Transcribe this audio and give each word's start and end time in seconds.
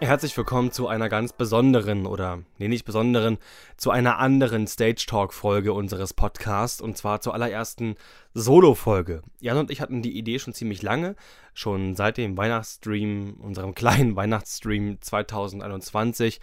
Herzlich 0.00 0.36
willkommen 0.36 0.70
zu 0.70 0.86
einer 0.86 1.08
ganz 1.08 1.32
besonderen 1.32 2.06
oder, 2.06 2.38
nee, 2.56 2.68
nicht 2.68 2.84
besonderen, 2.84 3.36
zu 3.76 3.90
einer 3.90 4.18
anderen 4.18 4.68
Stage 4.68 5.06
Talk 5.08 5.34
Folge 5.34 5.72
unseres 5.72 6.14
Podcasts 6.14 6.80
und 6.80 6.96
zwar 6.96 7.20
zur 7.20 7.34
allerersten 7.34 7.96
Solo-Folge. 8.32 9.22
Jan 9.40 9.58
und 9.58 9.72
ich 9.72 9.80
hatten 9.80 10.00
die 10.00 10.16
Idee 10.16 10.38
schon 10.38 10.54
ziemlich 10.54 10.82
lange, 10.82 11.16
schon 11.52 11.96
seit 11.96 12.16
dem 12.16 12.36
Weihnachtsstream, 12.36 13.38
unserem 13.40 13.74
kleinen 13.74 14.14
Weihnachtsstream 14.14 14.98
2021, 15.00 16.40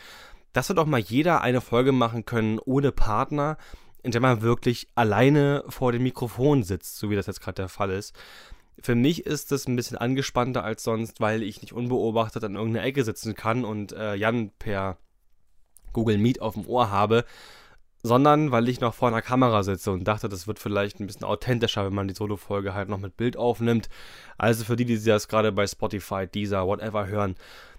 dass 0.51 0.69
wir 0.69 0.75
doch 0.75 0.85
mal 0.85 0.99
jeder 0.99 1.41
eine 1.41 1.61
Folge 1.61 1.93
machen 1.93 2.25
können 2.25 2.59
ohne 2.59 2.91
Partner, 2.91 3.57
in 4.03 4.11
der 4.11 4.19
man 4.19 4.41
wirklich 4.41 4.89
alleine 4.95 5.63
vor 5.69 5.93
dem 5.93 6.03
Mikrofon 6.03 6.63
sitzt, 6.63 6.97
so 6.97 7.09
wie 7.09 7.15
das 7.15 7.27
jetzt 7.27 7.39
gerade 7.39 7.55
der 7.55 7.69
Fall 7.69 7.91
ist. 7.91 8.13
Für 8.85 8.93
mich 8.93 9.25
ist 9.25 9.51
es 9.51 9.67
ein 9.67 9.75
bisschen 9.75 9.97
angespannter 9.97 10.63
als 10.63 10.83
sonst, 10.83 11.19
weil 11.19 11.41
ich 11.41 11.59
nicht 11.59 11.73
unbeobachtet 11.73 12.43
an 12.43 12.53
irgendeiner 12.53 12.85
Ecke 12.85 13.03
sitzen 13.03 13.33
kann 13.33 13.65
und 13.65 13.93
äh, 13.93 14.13
Jan 14.13 14.51
per 14.59 14.99
Google 15.91 16.19
Meet 16.19 16.39
auf 16.39 16.53
dem 16.53 16.67
Ohr 16.67 16.91
habe, 16.91 17.25
sondern 18.03 18.51
weil 18.51 18.69
ich 18.69 18.81
noch 18.81 18.93
vor 18.93 19.07
einer 19.07 19.23
Kamera 19.23 19.63
sitze 19.63 19.91
und 19.91 20.03
dachte, 20.03 20.29
das 20.29 20.45
wird 20.45 20.59
vielleicht 20.59 20.99
ein 20.99 21.07
bisschen 21.07 21.23
authentischer, 21.23 21.83
wenn 21.83 21.95
man 21.95 22.07
die 22.07 22.13
Solo-Folge 22.13 22.75
halt 22.75 22.87
noch 22.87 22.99
mit 22.99 23.17
Bild 23.17 23.37
aufnimmt. 23.37 23.89
Also 24.37 24.63
für 24.63 24.75
die, 24.75 24.85
die 24.85 25.03
das 25.03 25.27
gerade 25.29 25.51
bei 25.51 25.65
Spotify, 25.65 26.27
Deezer, 26.27 26.67
whatever 26.67 27.07
hören, 27.07 27.37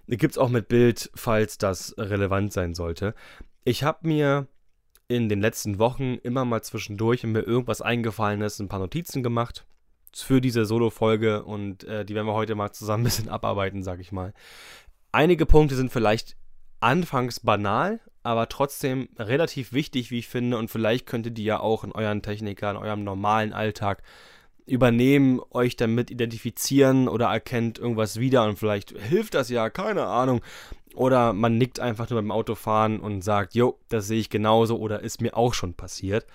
gibt 0.08 0.32
es 0.32 0.38
auch 0.38 0.48
mit 0.48 0.66
Bild, 0.66 1.08
falls 1.14 1.56
das 1.56 1.94
relevant 1.98 2.52
sein 2.52 2.74
sollte. 2.74 3.14
Ich 3.62 3.84
habe 3.84 4.08
mir 4.08 4.48
in 5.06 5.28
den 5.28 5.40
letzten 5.40 5.78
Wochen 5.78 6.14
immer 6.24 6.44
mal 6.44 6.62
zwischendurch, 6.62 7.22
wenn 7.22 7.30
mir 7.30 7.42
irgendwas 7.42 7.80
eingefallen 7.80 8.42
ist, 8.42 8.58
ein 8.58 8.66
paar 8.66 8.80
Notizen 8.80 9.22
gemacht 9.22 9.66
für 10.22 10.40
diese 10.40 10.66
Solo-Folge 10.66 11.44
und 11.44 11.84
äh, 11.84 12.04
die 12.04 12.14
werden 12.14 12.26
wir 12.26 12.34
heute 12.34 12.54
mal 12.54 12.72
zusammen 12.72 13.02
ein 13.02 13.04
bisschen 13.04 13.28
abarbeiten, 13.28 13.82
sag 13.82 14.00
ich 14.00 14.12
mal. 14.12 14.32
Einige 15.12 15.46
Punkte 15.46 15.76
sind 15.76 15.92
vielleicht 15.92 16.36
anfangs 16.80 17.40
banal, 17.40 18.00
aber 18.22 18.48
trotzdem 18.48 19.08
relativ 19.18 19.72
wichtig, 19.72 20.10
wie 20.10 20.18
ich 20.18 20.28
finde, 20.28 20.58
und 20.58 20.70
vielleicht 20.70 21.06
könnt 21.06 21.26
ihr 21.26 21.32
die 21.32 21.44
ja 21.44 21.60
auch 21.60 21.84
in 21.84 21.92
euren 21.92 22.22
Techniker, 22.22 22.70
in 22.70 22.76
eurem 22.76 23.04
normalen 23.04 23.52
Alltag 23.52 24.02
übernehmen, 24.66 25.40
euch 25.50 25.76
damit 25.76 26.10
identifizieren 26.10 27.08
oder 27.08 27.26
erkennt 27.26 27.78
irgendwas 27.78 28.18
wieder 28.18 28.44
und 28.44 28.58
vielleicht 28.58 28.90
hilft 28.90 29.34
das 29.34 29.48
ja, 29.48 29.70
keine 29.70 30.06
Ahnung. 30.06 30.40
Oder 30.94 31.32
man 31.34 31.58
nickt 31.58 31.78
einfach 31.78 32.10
nur 32.10 32.20
beim 32.20 32.30
Autofahren 32.30 33.00
und 33.00 33.22
sagt, 33.22 33.54
jo, 33.54 33.78
das 33.90 34.06
sehe 34.06 34.18
ich 34.18 34.30
genauso 34.30 34.78
oder 34.78 35.00
ist 35.00 35.20
mir 35.20 35.36
auch 35.36 35.54
schon 35.54 35.74
passiert. 35.74 36.26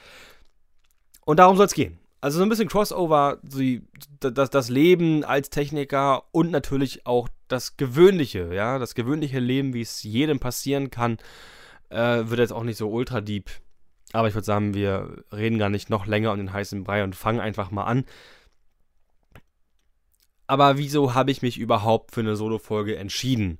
Und 1.25 1.37
darum 1.37 1.57
soll 1.57 1.65
es 1.65 1.73
gehen. 1.73 2.00
Also 2.21 2.37
so 2.37 2.43
ein 2.43 2.49
bisschen 2.49 2.69
Crossover, 2.69 3.39
die, 3.41 3.81
das, 4.19 4.51
das 4.51 4.69
Leben 4.69 5.23
als 5.23 5.49
Techniker 5.49 6.23
und 6.31 6.51
natürlich 6.51 7.07
auch 7.07 7.27
das 7.47 7.77
gewöhnliche, 7.77 8.53
ja, 8.53 8.77
das 8.77 8.93
gewöhnliche 8.93 9.39
Leben, 9.39 9.73
wie 9.73 9.81
es 9.81 10.03
jedem 10.03 10.39
passieren 10.39 10.91
kann, 10.91 11.17
äh, 11.89 12.23
wird 12.25 12.39
jetzt 12.39 12.53
auch 12.53 12.63
nicht 12.63 12.77
so 12.77 12.89
ultra 12.91 13.21
deep. 13.21 13.49
Aber 14.13 14.27
ich 14.27 14.35
würde 14.35 14.45
sagen, 14.45 14.75
wir 14.75 15.23
reden 15.31 15.57
gar 15.57 15.69
nicht 15.69 15.89
noch 15.89 16.05
länger 16.05 16.31
um 16.31 16.37
den 16.37 16.53
heißen 16.53 16.83
Brei 16.83 17.03
und 17.03 17.15
fangen 17.15 17.39
einfach 17.39 17.71
mal 17.71 17.85
an. 17.85 18.05
Aber 20.45 20.77
wieso 20.77 21.15
habe 21.15 21.31
ich 21.31 21.41
mich 21.41 21.57
überhaupt 21.57 22.13
für 22.13 22.19
eine 22.19 22.35
Solo-Folge 22.35 22.97
entschieden? 22.97 23.57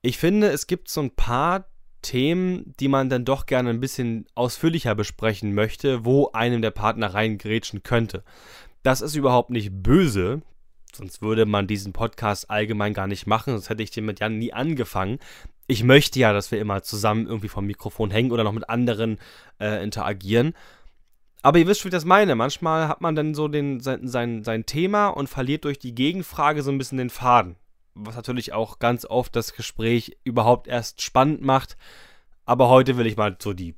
Ich 0.00 0.16
finde, 0.16 0.48
es 0.48 0.66
gibt 0.66 0.88
so 0.88 1.00
ein 1.02 1.10
paar 1.10 1.68
Themen, 2.04 2.74
die 2.78 2.86
man 2.88 3.08
dann 3.08 3.24
doch 3.24 3.46
gerne 3.46 3.70
ein 3.70 3.80
bisschen 3.80 4.26
ausführlicher 4.34 4.94
besprechen 4.94 5.54
möchte, 5.54 6.04
wo 6.04 6.30
einem 6.32 6.62
der 6.62 6.70
Partner 6.70 7.12
reingrätschen 7.12 7.82
könnte. 7.82 8.22
Das 8.82 9.00
ist 9.00 9.16
überhaupt 9.16 9.50
nicht 9.50 9.82
böse, 9.82 10.42
sonst 10.94 11.22
würde 11.22 11.46
man 11.46 11.66
diesen 11.66 11.92
Podcast 11.92 12.50
allgemein 12.50 12.94
gar 12.94 13.06
nicht 13.06 13.26
machen, 13.26 13.54
sonst 13.54 13.70
hätte 13.70 13.82
ich 13.82 13.90
den 13.90 14.04
mit 14.04 14.20
Jan 14.20 14.38
nie 14.38 14.52
angefangen. 14.52 15.18
Ich 15.66 15.82
möchte 15.82 16.20
ja, 16.20 16.32
dass 16.32 16.50
wir 16.50 16.60
immer 16.60 16.82
zusammen 16.82 17.26
irgendwie 17.26 17.48
vom 17.48 17.66
Mikrofon 17.66 18.10
hängen 18.10 18.30
oder 18.30 18.44
noch 18.44 18.52
mit 18.52 18.68
anderen 18.68 19.18
äh, 19.58 19.82
interagieren. 19.82 20.52
Aber 21.40 21.58
ihr 21.58 21.66
wisst, 21.66 21.84
wie 21.84 21.88
ich 21.88 21.92
das 21.92 22.04
meine. 22.04 22.34
Manchmal 22.34 22.86
hat 22.86 23.00
man 23.00 23.16
dann 23.16 23.34
so 23.34 23.48
den, 23.48 23.80
sein, 23.80 24.06
sein, 24.06 24.44
sein 24.44 24.66
Thema 24.66 25.08
und 25.08 25.28
verliert 25.28 25.64
durch 25.64 25.78
die 25.78 25.94
Gegenfrage 25.94 26.62
so 26.62 26.70
ein 26.70 26.78
bisschen 26.78 26.98
den 26.98 27.10
Faden 27.10 27.56
was 27.94 28.16
natürlich 28.16 28.52
auch 28.52 28.78
ganz 28.78 29.04
oft 29.04 29.34
das 29.36 29.54
Gespräch 29.54 30.16
überhaupt 30.24 30.66
erst 30.66 31.02
spannend 31.02 31.42
macht. 31.42 31.76
Aber 32.44 32.68
heute 32.68 32.96
will 32.96 33.06
ich 33.06 33.16
mal 33.16 33.36
so 33.40 33.52
die, 33.52 33.74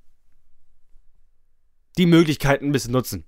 die 1.98 2.06
Möglichkeiten 2.06 2.66
ein 2.66 2.72
bisschen 2.72 2.92
nutzen. 2.92 3.24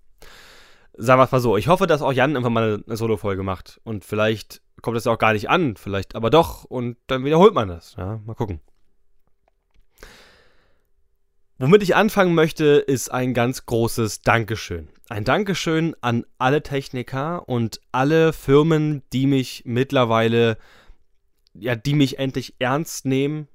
Sagen 0.94 1.20
wir 1.20 1.24
es 1.24 1.32
mal 1.32 1.40
so. 1.40 1.56
Ich 1.56 1.68
hoffe, 1.68 1.86
dass 1.86 2.02
auch 2.02 2.12
Jan 2.12 2.36
einfach 2.36 2.50
mal 2.50 2.82
eine 2.84 2.96
Solo-Folge 2.96 3.44
macht. 3.44 3.80
Und 3.84 4.04
vielleicht 4.04 4.62
kommt 4.82 4.96
das 4.96 5.04
ja 5.04 5.12
auch 5.12 5.18
gar 5.18 5.32
nicht 5.32 5.48
an. 5.48 5.76
Vielleicht 5.76 6.16
aber 6.16 6.30
doch. 6.30 6.64
Und 6.64 6.96
dann 7.06 7.24
wiederholt 7.24 7.54
man 7.54 7.68
das. 7.68 7.94
Ja, 7.96 8.20
mal 8.24 8.34
gucken. 8.34 8.60
Womit 11.60 11.82
ich 11.82 11.96
anfangen 11.96 12.34
möchte, 12.34 12.66
ist 12.76 13.10
ein 13.10 13.34
ganz 13.34 13.66
großes 13.66 14.22
Dankeschön. 14.22 14.90
Ein 15.08 15.24
Dankeschön 15.24 15.96
an 16.00 16.24
alle 16.38 16.62
Techniker 16.62 17.48
und 17.48 17.80
alle 17.90 18.32
Firmen, 18.32 19.02
die 19.12 19.26
mich 19.26 19.64
mittlerweile, 19.66 20.56
ja, 21.54 21.74
die 21.74 21.94
mich 21.94 22.20
endlich 22.20 22.54
ernst 22.60 23.06
nehmen 23.06 23.48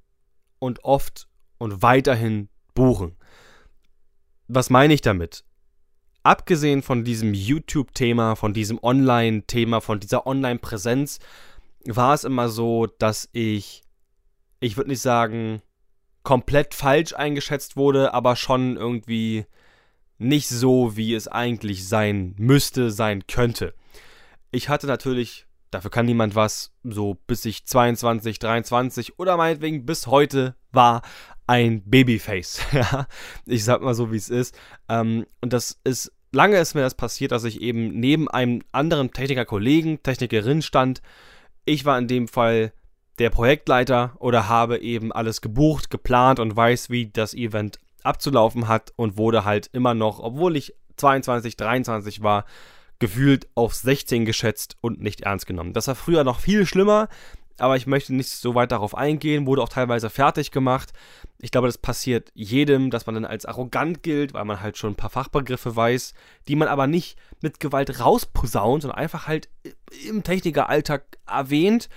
und 0.59 0.83
oft 0.83 1.29
und 1.57 1.81
weiterhin 1.81 2.49
buchen. 2.73 3.15
Was 4.49 4.69
meine 4.69 4.93
ich 4.93 5.01
damit? 5.01 5.45
Abgesehen 6.23 6.81
von 6.81 7.05
diesem 7.05 7.33
YouTube-Thema, 7.33 8.35
von 8.35 8.53
diesem 8.53 8.83
Online-Thema, 8.83 9.79
von 9.79 10.01
dieser 10.01 10.27
Online-Präsenz, 10.27 11.19
war 11.85 12.13
es 12.13 12.25
immer 12.25 12.49
so, 12.49 12.85
dass 12.85 13.29
ich, 13.31 13.81
ich 14.59 14.75
würde 14.75 14.89
nicht 14.89 15.01
sagen, 15.01 15.61
komplett 16.23 16.73
falsch 16.73 17.13
eingeschätzt 17.13 17.75
wurde, 17.77 18.13
aber 18.13 18.35
schon 18.35 18.77
irgendwie 18.77 19.45
nicht 20.17 20.47
so, 20.47 20.95
wie 20.95 21.13
es 21.13 21.27
eigentlich 21.27 21.87
sein 21.87 22.33
müsste, 22.37 22.91
sein 22.91 23.27
könnte. 23.27 23.73
Ich 24.51 24.69
hatte 24.69 24.87
natürlich, 24.87 25.45
dafür 25.71 25.91
kann 25.91 26.05
niemand 26.05 26.35
was, 26.35 26.71
so 26.83 27.17
bis 27.27 27.45
ich 27.45 27.65
22, 27.65 28.39
23 28.39 29.19
oder 29.19 29.37
meinetwegen 29.37 29.85
bis 29.85 30.07
heute 30.07 30.55
war 30.71 31.01
ein 31.47 31.83
Babyface. 31.83 32.61
Ich 33.45 33.65
sag 33.65 33.81
mal 33.81 33.93
so, 33.93 34.11
wie 34.11 34.17
es 34.17 34.29
ist. 34.29 34.57
Ähm, 34.87 35.25
und 35.41 35.51
das 35.51 35.79
ist, 35.83 36.11
lange 36.31 36.57
ist 36.57 36.73
mir 36.73 36.81
das 36.81 36.95
passiert, 36.95 37.31
dass 37.31 37.43
ich 37.43 37.61
eben 37.61 37.99
neben 37.99 38.29
einem 38.29 38.61
anderen 38.71 39.11
Techniker-Kollegen, 39.11 40.01
Technikerin 40.03 40.61
stand. 40.61 41.01
Ich 41.65 41.83
war 41.83 41.97
in 41.97 42.07
dem 42.07 42.27
Fall 42.27 42.71
der 43.19 43.29
Projektleiter 43.29 44.13
oder 44.19 44.47
habe 44.49 44.79
eben 44.79 45.11
alles 45.11 45.41
gebucht, 45.41 45.89
geplant 45.89 46.39
und 46.39 46.55
weiß, 46.55 46.89
wie 46.89 47.07
das 47.07 47.33
Event 47.33 47.79
abzulaufen 48.03 48.67
hat 48.67 48.91
und 48.95 49.17
wurde 49.17 49.45
halt 49.45 49.69
immer 49.71 49.93
noch, 49.93 50.19
obwohl 50.19 50.57
ich 50.57 50.73
22, 50.97 51.57
23 51.57 52.23
war, 52.23 52.45
gefühlt 52.99 53.47
auf 53.55 53.73
16 53.73 54.25
geschätzt 54.25 54.77
und 54.81 55.01
nicht 55.01 55.21
ernst 55.21 55.45
genommen. 55.45 55.73
Das 55.73 55.87
war 55.87 55.95
früher 55.95 56.23
noch 56.23 56.39
viel 56.39 56.65
schlimmer, 56.65 57.09
aber 57.57 57.75
ich 57.75 57.85
möchte 57.85 58.13
nicht 58.13 58.29
so 58.29 58.55
weit 58.55 58.71
darauf 58.71 58.95
eingehen, 58.95 59.45
wurde 59.45 59.61
auch 59.61 59.69
teilweise 59.69 60.09
fertig 60.09 60.51
gemacht. 60.51 60.91
Ich 61.39 61.51
glaube, 61.51 61.67
das 61.67 61.77
passiert 61.77 62.31
jedem, 62.33 62.89
dass 62.89 63.05
man 63.05 63.15
dann 63.15 63.25
als 63.25 63.45
arrogant 63.45 64.03
gilt, 64.03 64.33
weil 64.33 64.45
man 64.45 64.61
halt 64.61 64.77
schon 64.77 64.91
ein 64.93 64.95
paar 64.95 65.09
Fachbegriffe 65.09 65.75
weiß, 65.75 66.13
die 66.47 66.55
man 66.55 66.67
aber 66.67 66.87
nicht 66.87 67.17
mit 67.41 67.59
Gewalt 67.59 67.99
rausposaunt, 67.99 68.83
sondern 68.83 68.99
einfach 68.99 69.27
halt 69.27 69.49
im 70.07 70.23
Technikeralltag 70.23 71.03
erwähnt 71.27 71.89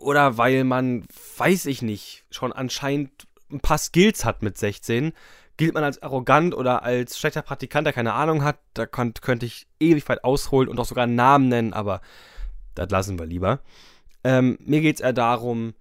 oder 0.00 0.38
weil 0.38 0.64
man, 0.64 1.04
weiß 1.36 1.66
ich 1.66 1.82
nicht, 1.82 2.24
schon 2.30 2.52
anscheinend 2.52 3.10
ein 3.50 3.60
paar 3.60 3.78
Skills 3.78 4.24
hat 4.24 4.42
mit 4.42 4.56
16, 4.56 5.12
gilt 5.56 5.74
man 5.74 5.84
als 5.84 6.02
arrogant 6.02 6.54
oder 6.54 6.82
als 6.82 7.18
schlechter 7.18 7.42
Praktikant, 7.42 7.84
der 7.84 7.92
keine 7.92 8.14
Ahnung 8.14 8.42
hat. 8.42 8.58
Da 8.74 8.86
könnt, 8.86 9.20
könnte 9.22 9.46
ich 9.46 9.66
ewig 9.78 10.08
weit 10.08 10.24
ausholen 10.24 10.68
und 10.68 10.80
auch 10.80 10.86
sogar 10.86 11.04
einen 11.04 11.16
Namen 11.16 11.48
nennen, 11.48 11.72
aber 11.74 12.00
das 12.74 12.90
lassen 12.90 13.18
wir 13.18 13.26
lieber. 13.26 13.60
Ähm, 14.24 14.58
mir 14.60 14.80
geht 14.80 14.96
es 14.96 15.00
eher 15.00 15.12
darum, 15.12 15.74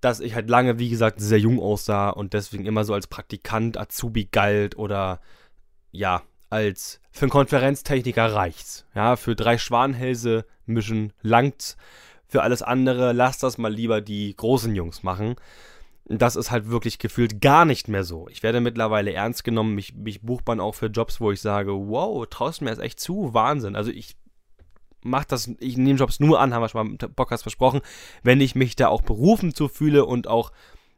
dass 0.00 0.20
ich 0.20 0.34
halt 0.34 0.50
lange, 0.50 0.78
wie 0.78 0.90
gesagt, 0.90 1.20
sehr 1.20 1.38
jung 1.38 1.58
aussah 1.58 2.10
und 2.10 2.34
deswegen 2.34 2.66
immer 2.66 2.84
so 2.84 2.92
als 2.92 3.06
Praktikant, 3.06 3.78
Azubi 3.78 4.26
galt 4.26 4.76
oder 4.76 5.20
ja, 5.90 6.22
als 6.50 7.00
für 7.10 7.22
einen 7.22 7.30
Konferenztechniker 7.30 8.34
reicht's. 8.34 8.84
Ja, 8.94 9.16
für 9.16 9.34
drei 9.34 9.56
Schwanhälse 9.56 10.44
mischen 10.66 11.14
langt's. 11.22 11.78
Für 12.34 12.42
alles 12.42 12.62
andere, 12.62 13.12
lasst 13.12 13.44
das 13.44 13.58
mal 13.58 13.72
lieber 13.72 14.00
die 14.00 14.34
großen 14.34 14.74
Jungs 14.74 15.04
machen. 15.04 15.36
Das 16.06 16.34
ist 16.34 16.50
halt 16.50 16.68
wirklich 16.68 16.98
gefühlt 16.98 17.40
gar 17.40 17.64
nicht 17.64 17.86
mehr 17.86 18.02
so. 18.02 18.26
Ich 18.28 18.42
werde 18.42 18.60
mittlerweile 18.60 19.12
ernst 19.12 19.44
genommen. 19.44 19.76
Mich, 19.76 19.94
mich 19.94 20.22
bucht 20.22 20.44
man 20.48 20.58
auch 20.58 20.74
für 20.74 20.86
Jobs, 20.86 21.20
wo 21.20 21.30
ich 21.30 21.40
sage, 21.40 21.70
wow, 21.70 22.26
traust 22.28 22.60
mir 22.60 22.70
das 22.70 22.80
echt 22.80 22.98
zu? 22.98 23.34
Wahnsinn. 23.34 23.76
Also 23.76 23.92
ich 23.92 24.16
mache 25.04 25.26
das, 25.28 25.48
ich 25.60 25.76
nehme 25.76 25.96
Jobs 25.96 26.18
nur 26.18 26.40
an, 26.40 26.52
haben 26.52 26.62
wir 26.62 26.68
schon 26.68 26.88
mal 26.88 27.06
im 27.06 27.14
Podcast 27.14 27.44
versprochen, 27.44 27.82
wenn 28.24 28.40
ich 28.40 28.56
mich 28.56 28.74
da 28.74 28.88
auch 28.88 29.02
berufen 29.02 29.54
zu 29.54 29.68
fühle 29.68 30.04
und 30.04 30.26
auch 30.26 30.50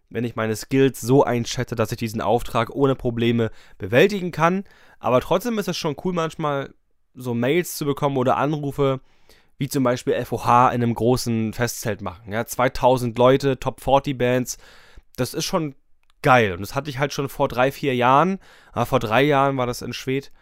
wenn 0.08 0.24
ich 0.24 0.36
meine 0.36 0.56
Skills 0.56 1.02
so 1.02 1.22
einschätze, 1.22 1.74
dass 1.74 1.92
ich 1.92 1.98
diesen 1.98 2.22
Auftrag 2.22 2.70
ohne 2.70 2.94
Probleme 2.94 3.50
bewältigen 3.76 4.30
kann. 4.30 4.64
Aber 5.00 5.20
trotzdem 5.20 5.58
ist 5.58 5.68
es 5.68 5.76
schon 5.76 5.96
cool, 6.02 6.14
manchmal 6.14 6.72
so 7.12 7.34
Mails 7.34 7.76
zu 7.76 7.84
bekommen 7.84 8.16
oder 8.16 8.38
Anrufe, 8.38 9.02
wie 9.58 9.68
zum 9.68 9.82
Beispiel 9.84 10.22
FOH 10.24 10.68
in 10.68 10.82
einem 10.82 10.94
großen 10.94 11.52
Festzelt 11.52 12.02
machen. 12.02 12.32
Ja, 12.32 12.44
2000 12.44 13.16
Leute, 13.18 13.58
Top 13.58 13.80
40 13.80 14.16
Bands, 14.16 14.58
das 15.16 15.34
ist 15.34 15.44
schon 15.44 15.74
geil. 16.22 16.52
Und 16.52 16.60
das 16.60 16.74
hatte 16.74 16.90
ich 16.90 16.98
halt 16.98 17.12
schon 17.12 17.28
vor 17.28 17.48
drei, 17.48 17.72
vier 17.72 17.94
Jahren. 17.94 18.38
Ja, 18.74 18.84
vor 18.84 18.98
drei 18.98 19.22
Jahren 19.22 19.56
war 19.56 19.66
das 19.66 19.82
in 19.82 19.92
Schwed. 19.92 20.32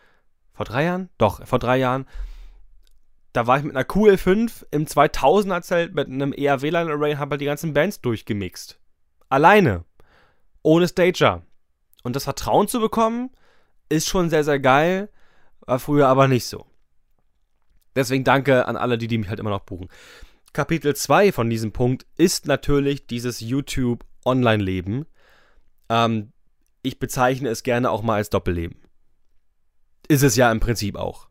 Vor 0.52 0.66
drei 0.66 0.84
Jahren? 0.84 1.10
Doch, 1.18 1.46
vor 1.46 1.58
drei 1.58 1.76
Jahren. 1.76 2.06
Da 3.32 3.46
war 3.46 3.58
ich 3.58 3.64
mit 3.64 3.76
einer 3.76 3.84
QL5 3.84 4.66
im 4.70 4.86
2000er 4.86 5.62
Zelt 5.62 5.94
mit 5.94 6.06
einem 6.06 6.32
eher 6.32 6.62
WLAN-Array 6.62 7.12
und 7.12 7.18
habe 7.18 7.32
halt 7.32 7.40
die 7.40 7.46
ganzen 7.46 7.74
Bands 7.74 8.00
durchgemixt. 8.00 8.78
Alleine. 9.28 9.84
Ohne 10.62 10.86
Stager. 10.88 11.42
Und 12.04 12.14
das 12.16 12.24
Vertrauen 12.24 12.68
zu 12.68 12.80
bekommen, 12.80 13.30
ist 13.88 14.08
schon 14.08 14.30
sehr, 14.30 14.44
sehr 14.44 14.60
geil. 14.60 15.10
War 15.60 15.78
früher 15.78 16.06
aber 16.06 16.28
nicht 16.28 16.46
so. 16.46 16.66
Deswegen 17.94 18.24
danke 18.24 18.66
an 18.66 18.76
alle, 18.76 18.98
die, 18.98 19.08
die 19.08 19.18
mich 19.18 19.28
halt 19.28 19.40
immer 19.40 19.50
noch 19.50 19.60
buchen. 19.60 19.88
Kapitel 20.52 20.94
2 20.94 21.32
von 21.32 21.50
diesem 21.50 21.72
Punkt 21.72 22.06
ist 22.16 22.46
natürlich 22.46 23.06
dieses 23.06 23.40
YouTube-Online-Leben. 23.40 25.06
Ähm, 25.88 26.32
ich 26.82 26.98
bezeichne 26.98 27.48
es 27.48 27.62
gerne 27.62 27.90
auch 27.90 28.02
mal 28.02 28.16
als 28.16 28.30
Doppelleben. 28.30 28.78
Ist 30.06 30.22
es 30.22 30.36
ja 30.36 30.52
im 30.52 30.60
Prinzip 30.60 30.96
auch. 30.96 31.28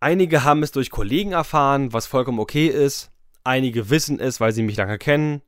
Einige 0.00 0.42
haben 0.42 0.62
es 0.62 0.72
durch 0.72 0.90
Kollegen 0.90 1.32
erfahren, 1.32 1.92
was 1.92 2.06
vollkommen 2.06 2.40
okay 2.40 2.66
ist. 2.66 3.12
Einige 3.44 3.88
wissen 3.88 4.18
es, 4.18 4.40
weil 4.40 4.52
sie 4.52 4.62
mich 4.62 4.76
lange 4.76 4.98
kennen. 4.98 5.42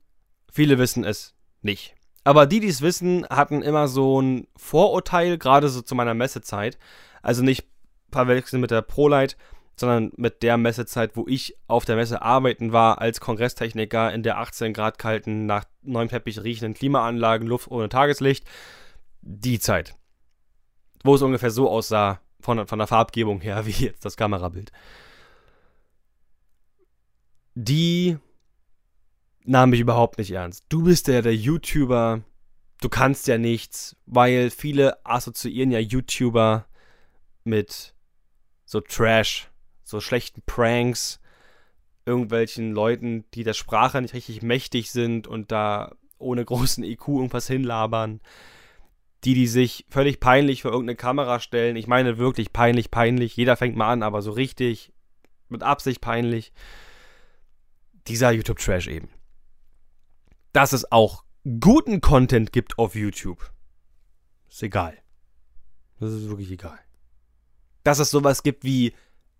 Viele 0.51 0.77
wissen 0.77 1.03
es 1.03 1.33
nicht. 1.61 1.95
Aber 2.23 2.47
die, 2.47 2.61
die 2.61 2.69
es 2.69 2.81
wissen, 2.81 3.27
hatten 3.29 3.61
immer 3.61 3.87
so 3.87 4.21
ein 4.21 4.47
Vorurteil, 4.55 5.37
gerade 5.37 5.69
so 5.69 5.81
zu 5.81 5.93
meiner 5.93 6.13
Messezeit. 6.13 6.79
Also 7.21 7.43
nicht 7.43 7.67
verwechseln 8.15 8.61
mit 8.61 8.71
der 8.71 8.81
ProLight, 8.81 9.37
sondern 9.75 10.11
mit 10.15 10.41
der 10.41 10.57
Messezeit, 10.57 11.15
wo 11.15 11.25
ich 11.27 11.55
auf 11.67 11.85
der 11.85 11.95
Messe 11.95 12.21
arbeiten 12.21 12.71
war, 12.71 13.01
als 13.01 13.19
Kongresstechniker 13.19 14.13
in 14.13 14.23
der 14.23 14.39
18 14.39 14.73
Grad 14.73 14.97
kalten, 14.97 15.45
nach 15.45 15.65
neuem 15.83 16.09
Teppich 16.09 16.43
riechenden 16.43 16.73
Klimaanlagen, 16.73 17.47
Luft 17.47 17.69
ohne 17.69 17.89
Tageslicht. 17.89 18.45
Die 19.21 19.59
Zeit. 19.59 19.95
Wo 21.03 21.15
es 21.15 21.21
ungefähr 21.21 21.51
so 21.51 21.69
aussah, 21.69 22.21
von, 22.45 22.67
von 22.67 22.79
der 22.79 22.87
Farbgebung 22.87 23.41
her, 23.41 23.65
wie 23.65 23.71
jetzt 23.71 24.05
das 24.05 24.15
Kamerabild. 24.15 24.71
Die 27.55 28.17
nahm 29.43 29.71
mich 29.71 29.79
überhaupt 29.79 30.17
nicht 30.17 30.31
ernst. 30.31 30.65
Du 30.69 30.83
bist 30.83 31.07
ja 31.07 31.21
der 31.21 31.35
YouTuber, 31.35 32.21
du 32.81 32.89
kannst 32.89 33.27
ja 33.27 33.37
nichts, 33.37 33.95
weil 34.05 34.49
viele 34.49 35.05
assoziieren 35.05 35.71
ja 35.71 35.79
YouTuber 35.79 36.65
mit 37.43 37.94
so 38.75 38.81
Trash, 38.81 39.49
so 39.85 40.01
schlechten 40.01 40.41
Pranks, 40.45 41.21
irgendwelchen 42.05 42.73
Leuten, 42.73 43.23
die 43.33 43.45
der 43.45 43.53
Sprache 43.53 44.01
nicht 44.01 44.13
richtig 44.13 44.41
mächtig 44.41 44.91
sind 44.91 45.27
und 45.27 45.49
da 45.53 45.95
ohne 46.17 46.43
großen 46.43 46.83
IQ 46.83 47.07
irgendwas 47.07 47.47
hinlabern. 47.47 48.19
Die, 49.23 49.33
die 49.33 49.47
sich 49.47 49.85
völlig 49.89 50.19
peinlich 50.19 50.61
vor 50.61 50.71
irgendeine 50.71 50.97
Kamera 50.97 51.39
stellen. 51.39 51.77
Ich 51.77 51.87
meine 51.87 52.17
wirklich 52.17 52.51
peinlich, 52.51 52.91
peinlich. 52.91 53.37
Jeder 53.37 53.55
fängt 53.55 53.77
mal 53.77 53.91
an, 53.91 54.03
aber 54.03 54.21
so 54.21 54.31
richtig 54.31 54.91
mit 55.47 55.63
Absicht 55.63 56.01
peinlich. 56.01 56.51
Dieser 58.07 58.31
YouTube-Trash 58.31 58.87
eben. 58.87 59.09
Dass 60.51 60.73
es 60.73 60.91
auch 60.91 61.23
guten 61.59 62.01
Content 62.01 62.51
gibt 62.51 62.77
auf 62.77 62.93
YouTube. 62.93 63.51
Ist 64.49 64.61
egal. 64.61 64.97
Das 65.99 66.11
ist 66.11 66.29
wirklich 66.29 66.51
egal 66.51 66.84
dass 67.85 67.99
es 67.99 68.09
sowas 68.09 68.43
gibt 68.43 68.65
wie 68.65 68.93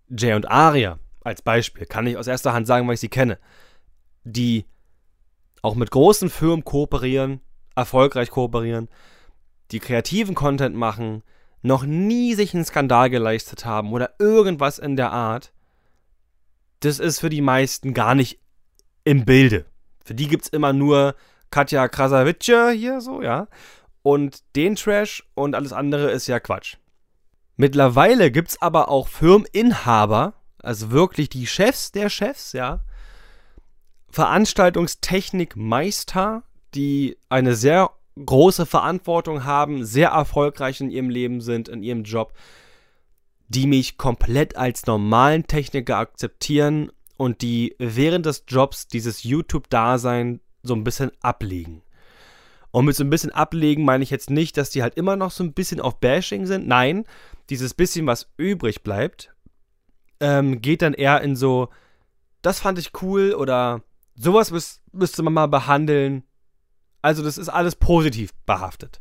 Jay 0.08 0.32
und 0.32 0.50
Aria 0.50 0.98
als 1.22 1.42
Beispiel, 1.42 1.84
kann 1.84 2.06
ich 2.06 2.16
aus 2.16 2.28
erster 2.28 2.52
Hand 2.52 2.66
sagen, 2.66 2.86
weil 2.86 2.94
ich 2.94 3.00
sie 3.00 3.08
kenne, 3.08 3.38
die 4.24 4.64
auch 5.62 5.74
mit 5.74 5.90
großen 5.90 6.30
Firmen 6.30 6.64
kooperieren, 6.64 7.40
erfolgreich 7.74 8.30
kooperieren, 8.30 8.88
die 9.72 9.80
kreativen 9.80 10.36
Content 10.36 10.76
machen, 10.76 11.24
noch 11.62 11.84
nie 11.84 12.34
sich 12.34 12.54
einen 12.54 12.64
Skandal 12.64 13.10
geleistet 13.10 13.64
haben 13.64 13.92
oder 13.92 14.14
irgendwas 14.20 14.78
in 14.78 14.94
der 14.94 15.10
Art, 15.10 15.52
das 16.80 17.00
ist 17.00 17.18
für 17.18 17.30
die 17.30 17.40
meisten 17.40 17.94
gar 17.94 18.14
nicht 18.14 18.38
im 19.02 19.24
Bilde. 19.24 19.66
Für 20.04 20.14
die 20.14 20.28
gibt 20.28 20.44
es 20.44 20.50
immer 20.50 20.72
nur 20.72 21.16
Katja 21.50 21.88
Krasavice 21.88 22.76
hier 22.76 23.00
so, 23.00 23.22
ja. 23.22 23.48
Und 24.02 24.44
den 24.54 24.76
Trash 24.76 25.24
und 25.34 25.56
alles 25.56 25.72
andere 25.72 26.12
ist 26.12 26.28
ja 26.28 26.38
Quatsch. 26.38 26.76
Mittlerweile 27.56 28.30
gibt 28.30 28.50
es 28.50 28.60
aber 28.60 28.90
auch 28.90 29.08
Firmeninhaber, 29.08 30.34
also 30.62 30.90
wirklich 30.90 31.30
die 31.30 31.46
Chefs 31.46 31.92
der 31.92 32.10
Chefs, 32.10 32.52
ja, 32.52 32.80
Veranstaltungstechnikmeister, 34.10 36.42
die 36.74 37.16
eine 37.28 37.54
sehr 37.54 37.90
große 38.24 38.66
Verantwortung 38.66 39.44
haben, 39.44 39.84
sehr 39.84 40.10
erfolgreich 40.10 40.80
in 40.80 40.90
ihrem 40.90 41.10
Leben 41.10 41.40
sind, 41.40 41.68
in 41.68 41.82
ihrem 41.82 42.04
Job, 42.04 42.32
die 43.48 43.66
mich 43.66 43.98
komplett 43.98 44.56
als 44.56 44.86
normalen 44.86 45.46
Techniker 45.46 45.98
akzeptieren 45.98 46.90
und 47.16 47.42
die 47.42 47.74
während 47.78 48.26
des 48.26 48.44
Jobs 48.48 48.88
dieses 48.88 49.22
YouTube-Dasein 49.22 50.40
so 50.62 50.74
ein 50.74 50.84
bisschen 50.84 51.12
ablegen. 51.20 51.82
Und 52.70 52.84
mit 52.84 52.96
so 52.96 53.04
ein 53.04 53.10
bisschen 53.10 53.32
ablegen 53.32 53.84
meine 53.84 54.02
ich 54.02 54.10
jetzt 54.10 54.28
nicht, 54.28 54.56
dass 54.56 54.70
die 54.70 54.82
halt 54.82 54.96
immer 54.96 55.16
noch 55.16 55.30
so 55.30 55.44
ein 55.44 55.54
bisschen 55.54 55.80
auf 55.80 56.00
Bashing 56.00 56.46
sind. 56.46 56.66
Nein, 56.66 57.04
dieses 57.50 57.74
bisschen, 57.74 58.06
was 58.06 58.32
übrig 58.36 58.82
bleibt, 58.82 59.34
ähm, 60.20 60.60
geht 60.60 60.82
dann 60.82 60.94
eher 60.94 61.20
in 61.20 61.36
so, 61.36 61.68
das 62.42 62.60
fand 62.60 62.78
ich 62.78 62.90
cool 63.02 63.34
oder 63.34 63.82
sowas 64.14 64.50
müß, 64.50 64.82
müsste 64.92 65.22
man 65.22 65.32
mal 65.32 65.46
behandeln. 65.46 66.24
Also 67.02 67.22
das 67.22 67.38
ist 67.38 67.48
alles 67.48 67.76
positiv 67.76 68.32
behaftet. 68.46 69.00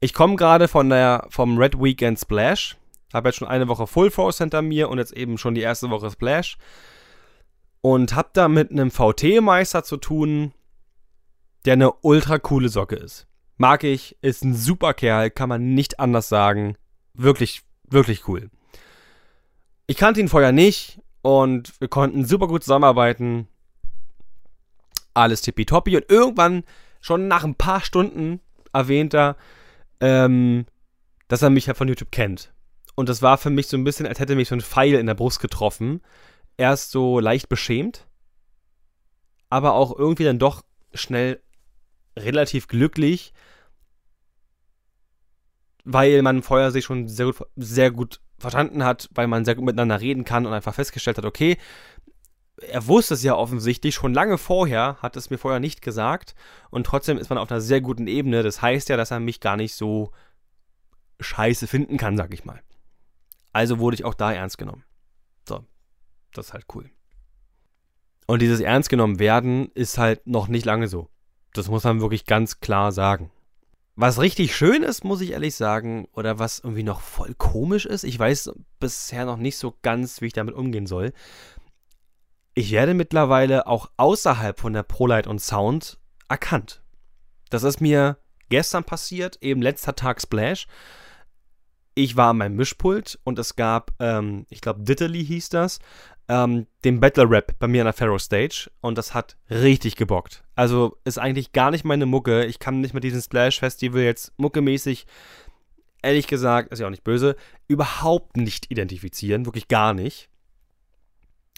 Ich 0.00 0.14
komme 0.14 0.36
gerade 0.36 0.68
von 0.68 0.88
der 0.90 1.26
vom 1.30 1.58
Red 1.58 1.80
Weekend 1.80 2.18
Splash. 2.18 2.76
Habe 3.12 3.28
jetzt 3.28 3.36
schon 3.36 3.48
eine 3.48 3.68
Woche 3.68 3.86
Full 3.86 4.10
Force 4.10 4.38
hinter 4.38 4.62
mir 4.62 4.88
und 4.88 4.98
jetzt 4.98 5.12
eben 5.12 5.38
schon 5.38 5.54
die 5.54 5.60
erste 5.60 5.90
Woche 5.90 6.10
Splash. 6.10 6.56
Und 7.80 8.14
habe 8.14 8.30
da 8.32 8.48
mit 8.48 8.70
einem 8.70 8.90
VT-Meister 8.90 9.84
zu 9.84 9.96
tun, 9.96 10.52
der 11.64 11.74
eine 11.74 11.92
ultra 11.92 12.38
coole 12.38 12.68
Socke 12.68 12.96
ist. 12.96 13.26
Mag 13.62 13.84
ich, 13.84 14.16
ist 14.22 14.42
ein 14.42 14.56
super 14.56 14.92
Kerl, 14.92 15.30
kann 15.30 15.48
man 15.48 15.72
nicht 15.72 16.00
anders 16.00 16.28
sagen. 16.28 16.74
Wirklich, 17.14 17.62
wirklich 17.88 18.26
cool. 18.26 18.50
Ich 19.86 19.96
kannte 19.96 20.18
ihn 20.18 20.28
vorher 20.28 20.50
nicht 20.50 21.00
und 21.22 21.72
wir 21.80 21.86
konnten 21.86 22.24
super 22.24 22.48
gut 22.48 22.64
zusammenarbeiten. 22.64 23.46
Alles 25.14 25.42
tippitoppi. 25.42 25.94
Und 25.96 26.10
irgendwann, 26.10 26.64
schon 27.00 27.28
nach 27.28 27.44
ein 27.44 27.54
paar 27.54 27.82
Stunden, 27.82 28.40
erwähnt 28.72 29.14
er, 29.14 29.36
ähm, 30.00 30.66
dass 31.28 31.42
er 31.42 31.50
mich 31.50 31.66
ja 31.66 31.74
von 31.74 31.86
YouTube 31.86 32.10
kennt. 32.10 32.52
Und 32.96 33.08
das 33.08 33.22
war 33.22 33.38
für 33.38 33.50
mich 33.50 33.68
so 33.68 33.76
ein 33.76 33.84
bisschen, 33.84 34.08
als 34.08 34.18
hätte 34.18 34.34
mich 34.34 34.48
so 34.48 34.56
ein 34.56 34.60
Pfeil 34.60 34.94
in 34.94 35.06
der 35.06 35.14
Brust 35.14 35.38
getroffen. 35.38 36.00
Erst 36.56 36.90
so 36.90 37.20
leicht 37.20 37.48
beschämt, 37.48 38.08
aber 39.50 39.74
auch 39.74 39.96
irgendwie 39.96 40.24
dann 40.24 40.40
doch 40.40 40.64
schnell 40.94 41.40
relativ 42.18 42.66
glücklich, 42.66 43.32
weil 45.84 46.22
man 46.22 46.42
vorher 46.42 46.70
sich 46.70 46.84
schon 46.84 47.08
sehr 47.08 47.26
gut, 47.26 47.46
sehr 47.56 47.90
gut 47.90 48.20
verstanden 48.38 48.84
hat, 48.84 49.08
weil 49.14 49.26
man 49.26 49.44
sehr 49.44 49.54
gut 49.54 49.64
miteinander 49.64 50.00
reden 50.00 50.24
kann 50.24 50.46
und 50.46 50.52
einfach 50.52 50.74
festgestellt 50.74 51.18
hat, 51.18 51.24
okay, 51.24 51.56
er 52.60 52.86
wusste 52.86 53.14
es 53.14 53.22
ja 53.22 53.34
offensichtlich 53.34 53.94
schon 53.94 54.14
lange 54.14 54.38
vorher, 54.38 54.96
hat 55.00 55.16
es 55.16 55.30
mir 55.30 55.38
vorher 55.38 55.60
nicht 55.60 55.82
gesagt 55.82 56.34
und 56.70 56.84
trotzdem 56.86 57.18
ist 57.18 57.30
man 57.30 57.38
auf 57.38 57.50
einer 57.50 57.60
sehr 57.60 57.80
guten 57.80 58.06
Ebene. 58.06 58.42
Das 58.42 58.62
heißt 58.62 58.88
ja, 58.88 58.96
dass 58.96 59.10
er 59.10 59.20
mich 59.20 59.40
gar 59.40 59.56
nicht 59.56 59.74
so 59.74 60.12
scheiße 61.20 61.66
finden 61.66 61.96
kann, 61.96 62.16
sag 62.16 62.32
ich 62.34 62.44
mal. 62.44 62.60
Also 63.52 63.78
wurde 63.78 63.94
ich 63.94 64.04
auch 64.04 64.14
da 64.14 64.32
ernst 64.32 64.58
genommen. 64.58 64.84
So, 65.48 65.64
das 66.32 66.46
ist 66.46 66.52
halt 66.52 66.66
cool. 66.74 66.90
Und 68.26 68.40
dieses 68.40 68.60
ernst 68.60 68.88
genommen 68.88 69.18
werden 69.18 69.70
ist 69.74 69.98
halt 69.98 70.26
noch 70.26 70.48
nicht 70.48 70.64
lange 70.64 70.88
so. 70.88 71.08
Das 71.52 71.68
muss 71.68 71.84
man 71.84 72.00
wirklich 72.00 72.24
ganz 72.24 72.60
klar 72.60 72.92
sagen. 72.92 73.30
Was 73.94 74.18
richtig 74.18 74.56
schön 74.56 74.82
ist, 74.82 75.04
muss 75.04 75.20
ich 75.20 75.32
ehrlich 75.32 75.54
sagen, 75.54 76.08
oder 76.14 76.38
was 76.38 76.60
irgendwie 76.60 76.82
noch 76.82 77.02
voll 77.02 77.34
komisch 77.34 77.84
ist, 77.84 78.04
ich 78.04 78.18
weiß 78.18 78.52
bisher 78.80 79.26
noch 79.26 79.36
nicht 79.36 79.58
so 79.58 79.76
ganz, 79.82 80.22
wie 80.22 80.26
ich 80.26 80.32
damit 80.32 80.54
umgehen 80.54 80.86
soll. 80.86 81.12
Ich 82.54 82.70
werde 82.72 82.94
mittlerweile 82.94 83.66
auch 83.66 83.90
außerhalb 83.98 84.58
von 84.58 84.72
der 84.72 84.82
ProLight 84.82 85.26
und 85.26 85.40
Sound 85.40 85.98
erkannt. 86.28 86.82
Das 87.50 87.64
ist 87.64 87.80
mir 87.80 88.18
gestern 88.48 88.84
passiert, 88.84 89.38
eben 89.42 89.60
letzter 89.60 89.94
Tag 89.94 90.22
Splash. 90.22 90.66
Ich 91.94 92.16
war 92.16 92.30
an 92.30 92.38
meinem 92.38 92.56
Mischpult 92.56 93.18
und 93.24 93.38
es 93.38 93.56
gab, 93.56 93.92
ähm, 93.98 94.46
ich 94.48 94.62
glaube, 94.62 94.82
Diddley 94.82 95.24
hieß 95.24 95.50
das, 95.50 95.78
ähm, 96.28 96.66
den 96.84 97.00
Battle 97.00 97.28
Rap 97.28 97.58
bei 97.58 97.68
mir 97.68 97.82
an 97.82 97.86
der 97.86 97.92
Pharaoh 97.92 98.18
Stage 98.18 98.70
und 98.80 98.98
das 98.98 99.14
hat 99.14 99.36
richtig 99.50 99.96
gebockt. 99.96 100.44
Also 100.54 100.96
ist 101.04 101.18
eigentlich 101.18 101.52
gar 101.52 101.70
nicht 101.70 101.84
meine 101.84 102.06
Mucke. 102.06 102.44
Ich 102.44 102.58
kann 102.58 102.80
nicht 102.80 102.94
mit 102.94 103.04
diesem 103.04 103.20
Splash 103.20 103.58
Festival 103.58 104.02
jetzt 104.02 104.32
muckemäßig 104.36 105.06
ehrlich 106.02 106.26
gesagt, 106.26 106.72
ist 106.72 106.80
ja 106.80 106.86
auch 106.86 106.90
nicht 106.90 107.04
böse, 107.04 107.36
überhaupt 107.68 108.36
nicht 108.36 108.70
identifizieren, 108.70 109.46
wirklich 109.46 109.68
gar 109.68 109.94
nicht. 109.94 110.28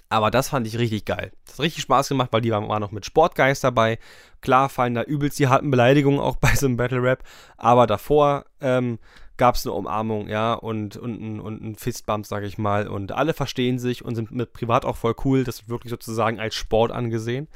Aber 0.09 0.31
das 0.31 0.51
fand 0.51 0.67
ich 0.67 0.79
richtig 0.79 1.05
geil. 1.05 1.33
Das 1.45 1.55
hat 1.55 1.65
richtig 1.65 1.83
Spaß 1.83 2.09
gemacht, 2.09 2.29
weil 2.33 2.41
die 2.41 2.51
waren, 2.51 2.69
waren 2.69 2.81
noch 2.81 2.93
mit 2.93 3.07
Sportgeist 3.07 3.65
dabei. 3.65 3.99
Klar 4.41 4.69
fallen 4.69 4.95
da 4.95 5.03
übelst 5.03 5.39
die 5.39 5.49
harten 5.49 5.71
Beleidigungen 5.71 6.21
auch 6.21 6.37
bei 6.41 6.55
so 6.55 6.67
einem 6.67 6.77
Battle 6.77 7.03
Rap. 7.03 7.25
Aber 7.57 7.87
davor 7.87 8.45
ähm, 8.61 8.99
gab 9.37 9.57
es 9.57 9.67
eine 9.67 9.73
Umarmung, 9.73 10.29
ja, 10.29 10.55
und, 10.55 10.97
und, 10.97 11.41
und, 11.41 11.61
und 11.61 11.81
Fistbump, 11.81 12.27
sag 12.27 12.45
ich 12.45 12.59
mal. 12.59 12.87
Und 12.87 13.13
alle 13.13 13.35
verstehen 13.35 13.79
sich 13.79 14.05
und 14.05 14.15
sind 14.15 14.31
mit 14.31 14.53
privat 14.53 14.85
auch 14.85 14.97
voll 14.97 15.15
cool. 15.25 15.45
Das 15.45 15.63
wird 15.63 15.69
wirklich 15.69 15.91
sozusagen 15.91 16.39
als 16.39 16.55
Sport 16.55 16.93
angesehen. 16.93 17.49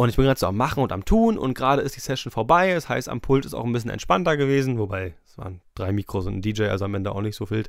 Und 0.00 0.08
ich 0.08 0.16
bin 0.16 0.24
gerade 0.24 0.38
so 0.38 0.46
am 0.46 0.56
Machen 0.56 0.82
und 0.82 0.92
am 0.92 1.04
Tun 1.04 1.36
und 1.36 1.54
gerade 1.54 1.82
ist 1.82 1.96
die 1.96 2.00
Session 2.00 2.30
vorbei. 2.30 2.72
Das 2.72 2.88
heißt, 2.88 3.08
am 3.08 3.20
Pult 3.20 3.44
ist 3.44 3.54
auch 3.54 3.64
ein 3.64 3.72
bisschen 3.72 3.90
entspannter 3.90 4.36
gewesen, 4.36 4.78
wobei 4.78 5.14
es 5.26 5.36
waren 5.36 5.60
drei 5.74 5.90
Mikros 5.90 6.26
und 6.26 6.36
ein 6.36 6.42
DJ, 6.42 6.66
also 6.66 6.84
am 6.84 6.94
Ende 6.94 7.12
auch 7.12 7.20
nicht 7.20 7.34
so 7.34 7.50
wild. 7.50 7.68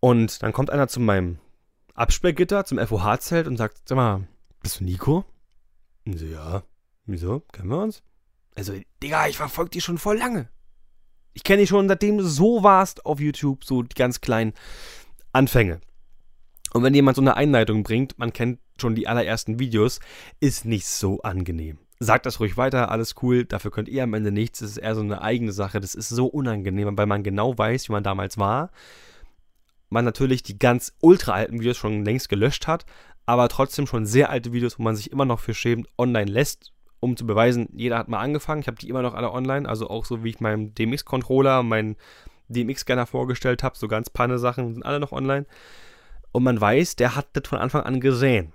Und 0.00 0.42
dann 0.42 0.54
kommt 0.54 0.70
einer 0.70 0.88
zu 0.88 1.00
meinem 1.00 1.38
Absperrgitter, 1.96 2.64
zum 2.64 2.78
FOH-Zelt 2.78 3.46
und 3.46 3.56
sagt: 3.56 3.88
Sag 3.88 3.96
mal, 3.96 4.28
bist 4.62 4.80
du 4.80 4.84
Nico? 4.84 5.24
Und 6.04 6.18
so, 6.18 6.26
ja. 6.26 6.62
Wieso? 7.06 7.40
Kennen 7.52 7.68
wir 7.68 7.82
uns? 7.82 8.02
Also, 8.54 8.74
Digga, 9.02 9.28
ich 9.28 9.36
verfolge 9.36 9.70
dich 9.70 9.84
schon 9.84 9.98
voll 9.98 10.18
lange. 10.18 10.48
Ich 11.34 11.44
kenne 11.44 11.60
dich 11.60 11.68
schon, 11.68 11.88
seitdem 11.88 12.18
du 12.18 12.24
so 12.24 12.62
warst 12.62 13.04
auf 13.04 13.20
YouTube, 13.20 13.64
so 13.64 13.82
die 13.82 13.94
ganz 13.94 14.20
kleinen 14.20 14.54
Anfänge. 15.32 15.80
Und 16.72 16.82
wenn 16.82 16.94
jemand 16.94 17.16
so 17.16 17.22
eine 17.22 17.36
Einleitung 17.36 17.82
bringt, 17.82 18.18
man 18.18 18.32
kennt 18.32 18.58
schon 18.80 18.94
die 18.94 19.06
allerersten 19.06 19.58
Videos, 19.58 20.00
ist 20.40 20.64
nicht 20.64 20.86
so 20.86 21.20
angenehm. 21.22 21.78
Sagt 21.98 22.26
das 22.26 22.40
ruhig 22.40 22.56
weiter, 22.56 22.90
alles 22.90 23.14
cool, 23.22 23.44
dafür 23.44 23.70
könnt 23.70 23.88
ihr 23.88 24.02
am 24.02 24.14
Ende 24.14 24.32
nichts, 24.32 24.58
das 24.58 24.72
ist 24.72 24.76
eher 24.78 24.94
so 24.94 25.00
eine 25.00 25.22
eigene 25.22 25.52
Sache, 25.52 25.80
das 25.80 25.94
ist 25.94 26.10
so 26.10 26.26
unangenehm, 26.26 26.96
weil 26.96 27.06
man 27.06 27.22
genau 27.22 27.56
weiß, 27.56 27.88
wie 27.88 27.92
man 27.92 28.02
damals 28.04 28.36
war. 28.36 28.70
Man 29.88 30.04
natürlich 30.04 30.42
die 30.42 30.58
ganz 30.58 30.94
ultra 31.00 31.32
alten 31.32 31.60
Videos 31.60 31.76
schon 31.76 32.04
längst 32.04 32.28
gelöscht 32.28 32.66
hat, 32.66 32.86
aber 33.24 33.48
trotzdem 33.48 33.86
schon 33.86 34.06
sehr 34.06 34.30
alte 34.30 34.52
Videos, 34.52 34.78
wo 34.78 34.82
man 34.82 34.96
sich 34.96 35.10
immer 35.12 35.24
noch 35.24 35.40
für 35.40 35.54
schämt, 35.54 35.88
online 35.98 36.30
lässt 36.30 36.72
um 37.00 37.16
zu 37.16 37.26
beweisen, 37.26 37.68
jeder 37.72 37.98
hat 37.98 38.08
mal 38.08 38.20
angefangen. 38.20 38.60
Ich 38.60 38.66
habe 38.66 38.78
die 38.78 38.88
immer 38.88 39.02
noch 39.02 39.14
alle 39.14 39.32
online, 39.32 39.68
also 39.68 39.88
auch 39.88 40.04
so 40.04 40.24
wie 40.24 40.30
ich 40.30 40.40
meinen 40.40 40.74
DMX-Controller, 40.74 41.62
meinen 41.62 41.96
DMX-Scanner 42.48 43.06
vorgestellt 43.06 43.62
habe, 43.62 43.76
so 43.76 43.88
ganz 43.88 44.10
panne 44.10 44.38
Sachen 44.38 44.74
sind 44.74 44.84
alle 44.84 45.00
noch 45.00 45.12
online. 45.12 45.46
Und 46.32 46.42
man 46.42 46.60
weiß, 46.60 46.96
der 46.96 47.16
hat 47.16 47.28
das 47.32 47.48
von 47.48 47.58
Anfang 47.58 47.82
an 47.82 48.00
gesehen. 48.00 48.52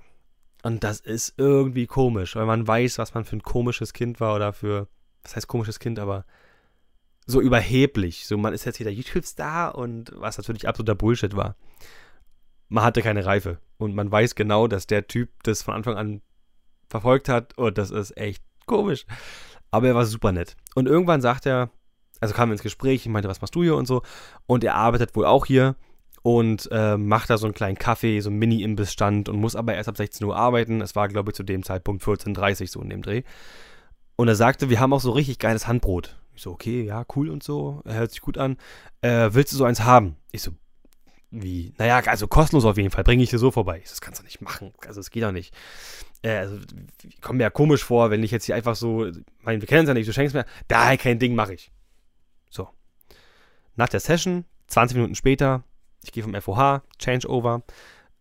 Und 0.63 0.83
das 0.83 0.99
ist 0.99 1.33
irgendwie 1.37 1.87
komisch, 1.87 2.35
weil 2.35 2.45
man 2.45 2.67
weiß, 2.67 2.99
was 2.99 3.13
man 3.13 3.25
für 3.25 3.37
ein 3.37 3.43
komisches 3.43 3.93
Kind 3.93 4.19
war 4.19 4.35
oder 4.35 4.53
für, 4.53 4.87
was 5.23 5.35
heißt 5.35 5.47
komisches 5.47 5.79
Kind, 5.79 5.97
aber 5.97 6.25
so 7.31 7.41
überheblich. 7.41 8.27
So, 8.27 8.37
man 8.37 8.53
ist 8.53 8.65
jetzt 8.65 8.77
hier 8.77 8.85
der 8.85 8.93
YouTube-Star 8.93 9.75
und 9.75 10.11
was 10.15 10.37
natürlich 10.37 10.67
absoluter 10.67 10.95
Bullshit 10.95 11.35
war. 11.35 11.55
Man 12.69 12.83
hatte 12.83 13.01
keine 13.01 13.25
Reife. 13.25 13.59
Und 13.77 13.95
man 13.95 14.11
weiß 14.11 14.35
genau, 14.35 14.67
dass 14.67 14.85
der 14.85 15.07
Typ 15.07 15.29
das 15.43 15.63
von 15.63 15.73
Anfang 15.73 15.97
an 15.97 16.21
verfolgt 16.87 17.29
hat 17.29 17.57
und 17.57 17.77
das 17.77 17.89
ist 17.89 18.15
echt 18.17 18.43
komisch. 18.67 19.05
Aber 19.71 19.87
er 19.87 19.95
war 19.95 20.05
super 20.05 20.31
nett. 20.31 20.55
Und 20.75 20.87
irgendwann 20.87 21.21
sagt 21.21 21.45
er, 21.45 21.71
also 22.19 22.35
kam 22.35 22.51
ins 22.51 22.61
Gespräch, 22.61 23.05
ich 23.05 23.11
meinte, 23.11 23.29
was 23.29 23.41
machst 23.41 23.55
du 23.55 23.63
hier 23.63 23.75
und 23.75 23.87
so. 23.87 24.03
Und 24.45 24.63
er 24.63 24.75
arbeitet 24.75 25.15
wohl 25.15 25.25
auch 25.25 25.45
hier 25.45 25.75
und 26.21 26.69
äh, 26.71 26.97
macht 26.97 27.29
da 27.29 27.37
so 27.37 27.47
einen 27.47 27.55
kleinen 27.55 27.77
Kaffee, 27.77 28.19
so 28.19 28.29
einen 28.29 28.37
Mini-Imbissstand 28.37 29.27
und 29.27 29.39
muss 29.39 29.55
aber 29.55 29.73
erst 29.73 29.89
ab 29.89 29.97
16 29.97 30.27
Uhr 30.27 30.35
arbeiten. 30.35 30.81
Es 30.81 30.95
war, 30.95 31.07
glaube 31.07 31.31
ich, 31.31 31.35
zu 31.35 31.43
dem 31.43 31.63
Zeitpunkt 31.63 32.03
14.30 32.03 32.61
Uhr 32.61 32.67
so 32.67 32.81
in 32.81 32.89
dem 32.89 33.01
Dreh. 33.01 33.23
Und 34.15 34.27
er 34.27 34.35
sagte, 34.35 34.69
wir 34.69 34.79
haben 34.79 34.93
auch 34.93 35.01
so 35.01 35.11
richtig 35.11 35.39
geiles 35.39 35.67
Handbrot. 35.67 36.20
Ich 36.33 36.41
so, 36.41 36.51
okay, 36.51 36.83
ja, 36.83 37.05
cool 37.15 37.29
und 37.29 37.43
so. 37.43 37.81
Er 37.85 37.95
hört 37.95 38.11
sich 38.11 38.21
gut 38.21 38.37
an. 38.37 38.57
Äh, 39.01 39.29
willst 39.31 39.51
du 39.53 39.57
so 39.57 39.65
eins 39.65 39.81
haben? 39.81 40.15
Ich 40.31 40.41
so, 40.41 40.51
wie? 41.29 41.73
Naja, 41.77 42.01
also 42.05 42.27
kostenlos 42.27 42.65
auf 42.65 42.77
jeden 42.77 42.91
Fall. 42.91 43.03
Bringe 43.03 43.23
ich 43.23 43.29
dir 43.29 43.39
so 43.39 43.51
vorbei. 43.51 43.79
Ich 43.79 43.89
so, 43.89 43.93
das 43.93 44.01
kannst 44.01 44.19
du 44.19 44.23
nicht 44.23 44.41
machen. 44.41 44.73
Also, 44.85 44.99
das 44.99 45.11
geht 45.11 45.23
doch 45.23 45.31
nicht 45.31 45.53
äh, 46.23 46.37
also, 46.37 46.57
kommt 47.21 47.37
mir 47.37 47.43
ja 47.43 47.49
komisch 47.49 47.83
vor, 47.83 48.11
wenn 48.11 48.23
ich 48.23 48.31
jetzt 48.31 48.45
hier 48.45 48.55
einfach 48.55 48.75
so, 48.75 49.09
mein, 49.41 49.61
wir 49.61 49.67
kennen 49.67 49.81
uns 49.81 49.87
ja 49.87 49.93
nicht, 49.93 50.07
du 50.07 50.13
schenkst 50.13 50.35
mir, 50.35 50.45
da 50.67 50.95
kein 50.97 51.19
Ding 51.19 51.35
mache 51.35 51.53
ich. 51.53 51.71
So. 52.49 52.69
Nach 53.75 53.89
der 53.89 53.99
Session, 53.99 54.45
20 54.67 54.95
Minuten 54.95 55.15
später, 55.15 55.63
ich 56.03 56.11
gehe 56.11 56.23
vom 56.23 56.39
FOH, 56.39 56.81
Changeover. 56.99 57.63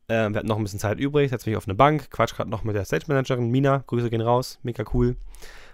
Äh, 0.09 0.29
wir 0.31 0.37
hatten 0.37 0.47
noch 0.47 0.57
ein 0.57 0.63
bisschen 0.63 0.79
Zeit 0.79 0.99
übrig, 0.99 1.31
setze 1.31 1.49
mich 1.49 1.57
auf 1.57 1.67
eine 1.67 1.75
Bank, 1.75 2.11
quatsch 2.11 2.35
gerade 2.35 2.51
noch 2.51 2.65
mit 2.65 2.77
der 2.77 2.85
Stage 2.85 3.05
Managerin, 3.09 3.51
Mina, 3.51 3.85
Grüße 3.87 4.11
gehen 4.11 4.21
raus, 4.21 4.59
mega 4.63 4.85
cool. 4.95 5.17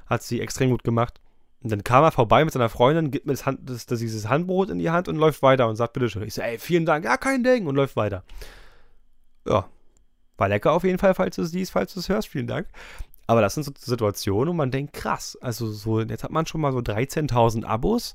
Hat 0.07 0.23
sie 0.23 0.41
extrem 0.41 0.71
gut 0.71 0.85
gemacht. 0.85 1.21
Und 1.67 1.73
dann 1.73 1.83
kam 1.83 2.05
er 2.05 2.13
vorbei 2.13 2.45
mit 2.45 2.55
seiner 2.55 2.69
Freundin, 2.69 3.11
gibt 3.11 3.27
mir 3.27 3.33
das, 3.33 3.45
Hand, 3.45 3.69
das, 3.69 3.87
das, 3.87 3.99
dieses 3.99 4.29
Handbrot 4.29 4.71
in 4.71 4.79
die 4.79 4.91
Hand 4.91 5.09
und 5.09 5.17
läuft 5.17 5.43
weiter 5.43 5.67
und 5.67 5.75
sagt, 5.75 5.95
bitteschön. 5.95 6.23
Ich 6.23 6.35
so, 6.35 6.41
ey, 6.41 6.61
vielen 6.61 6.87
Dank, 6.87 7.05
ja, 7.05 7.17
kein 7.17 7.43
Ding 7.43 7.67
und 7.67 7.75
läuft 7.75 7.97
weiter. 7.97 8.23
Ja, 9.49 9.67
war 10.37 10.49
lecker 10.49 10.71
auf 10.71 10.85
jeden 10.85 10.99
Fall, 10.99 11.13
falls 11.15 11.35
du 11.35 11.43
es 11.43 11.51
siehst, 11.51 11.73
falls 11.73 11.93
du 11.93 11.99
es 11.99 12.09
hörst. 12.09 12.29
Vielen 12.29 12.47
Dank. 12.47 12.69
Aber 13.27 13.41
das 13.41 13.55
sind 13.55 13.65
so 13.65 13.73
Situationen, 13.77 14.51
wo 14.51 14.57
man 14.57 14.71
denkt, 14.71 14.93
krass. 14.93 15.37
Also 15.41 15.67
so, 15.67 15.99
jetzt 15.99 16.23
hat 16.23 16.31
man 16.31 16.47
schon 16.47 16.61
mal 16.61 16.71
so 16.71 16.79
13.000 16.79 17.65
Abos. 17.65 18.15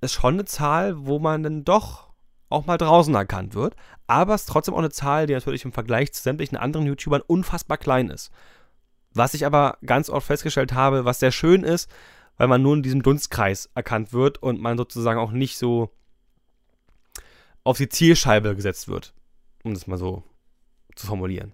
Ist 0.00 0.14
schon 0.14 0.34
eine 0.34 0.44
Zahl, 0.44 1.06
wo 1.06 1.20
man 1.20 1.44
dann 1.44 1.62
doch 1.62 2.08
auch 2.48 2.66
mal 2.66 2.76
draußen 2.76 3.14
erkannt 3.14 3.54
wird. 3.54 3.76
Aber 4.08 4.34
es 4.34 4.40
ist 4.40 4.48
trotzdem 4.48 4.74
auch 4.74 4.78
eine 4.78 4.90
Zahl, 4.90 5.28
die 5.28 5.34
natürlich 5.34 5.64
im 5.64 5.72
Vergleich 5.72 6.12
zu 6.12 6.22
sämtlichen 6.22 6.58
anderen 6.58 6.88
YouTubern 6.88 7.22
unfassbar 7.24 7.78
klein 7.78 8.10
ist. 8.10 8.32
Was 9.14 9.34
ich 9.34 9.46
aber 9.46 9.78
ganz 9.86 10.10
oft 10.10 10.26
festgestellt 10.26 10.72
habe, 10.72 11.04
was 11.04 11.20
sehr 11.20 11.30
schön 11.30 11.62
ist, 11.62 11.88
weil 12.38 12.48
man 12.48 12.62
nur 12.62 12.74
in 12.74 12.82
diesem 12.82 13.02
Dunstkreis 13.02 13.68
erkannt 13.74 14.12
wird 14.12 14.42
und 14.42 14.60
man 14.60 14.78
sozusagen 14.78 15.20
auch 15.20 15.32
nicht 15.32 15.58
so 15.58 15.90
auf 17.64 17.76
die 17.76 17.88
Zielscheibe 17.88 18.56
gesetzt 18.56 18.88
wird. 18.88 19.12
Um 19.62 19.74
das 19.74 19.86
mal 19.86 19.98
so 19.98 20.22
zu 20.94 21.06
formulieren. 21.06 21.52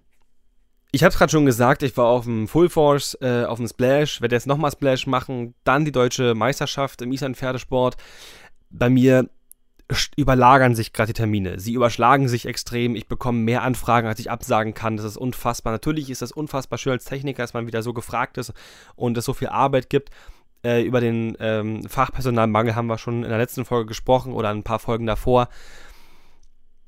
Ich 0.91 1.03
habe 1.03 1.09
es 1.11 1.17
gerade 1.17 1.31
schon 1.31 1.45
gesagt, 1.45 1.83
ich 1.83 1.97
war 1.97 2.05
auf 2.05 2.23
dem 2.23 2.47
Full 2.47 2.69
Force, 2.69 3.17
äh, 3.19 3.43
auf 3.43 3.57
dem 3.57 3.67
Splash, 3.67 4.21
werde 4.21 4.35
jetzt 4.35 4.47
nochmal 4.47 4.71
Splash 4.71 5.07
machen, 5.07 5.53
dann 5.65 5.83
die 5.83 5.91
deutsche 5.91 6.35
Meisterschaft 6.35 7.01
im 7.01 7.11
Island-Pferdesport. 7.11 7.97
Bei 8.69 8.89
mir 8.89 9.29
überlagern 10.15 10.73
sich 10.73 10.93
gerade 10.93 11.07
die 11.07 11.17
Termine. 11.17 11.59
Sie 11.59 11.73
überschlagen 11.73 12.27
sich 12.27 12.45
extrem. 12.45 12.95
Ich 12.95 13.07
bekomme 13.07 13.39
mehr 13.39 13.61
Anfragen, 13.61 14.07
als 14.07 14.19
ich 14.19 14.31
absagen 14.31 14.73
kann. 14.73 14.97
Das 14.97 15.05
ist 15.05 15.17
unfassbar. 15.17 15.73
Natürlich 15.73 16.09
ist 16.09 16.21
das 16.21 16.31
unfassbar 16.31 16.79
schön 16.79 16.93
als 16.93 17.05
Techniker, 17.05 17.43
dass 17.43 17.53
man 17.53 17.67
wieder 17.67 17.83
so 17.83 17.93
gefragt 17.93 18.37
ist 18.37 18.53
und 18.95 19.17
es 19.17 19.25
so 19.25 19.33
viel 19.33 19.49
Arbeit 19.49 19.89
gibt. 19.89 20.09
Äh, 20.65 20.81
über 20.81 20.99
den 20.99 21.37
ähm, 21.39 21.87
Fachpersonalmangel 21.87 22.75
haben 22.75 22.87
wir 22.87 22.97
schon 22.97 23.21
in 23.21 23.29
der 23.29 23.37
letzten 23.37 23.65
Folge 23.65 23.85
gesprochen 23.85 24.33
oder 24.33 24.49
ein 24.49 24.63
paar 24.63 24.79
Folgen 24.79 25.05
davor. 25.05 25.47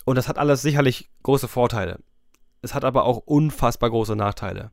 Und 0.04 0.16
das 0.16 0.28
hat 0.28 0.40
alles 0.40 0.64
sicherlich 0.64 1.12
große 1.22 1.48
Vorteile. 1.48 2.00
Es 2.64 2.74
hat 2.74 2.84
aber 2.84 3.04
auch 3.04 3.18
unfassbar 3.18 3.92
große 3.92 4.16
Nachteile. 4.16 4.72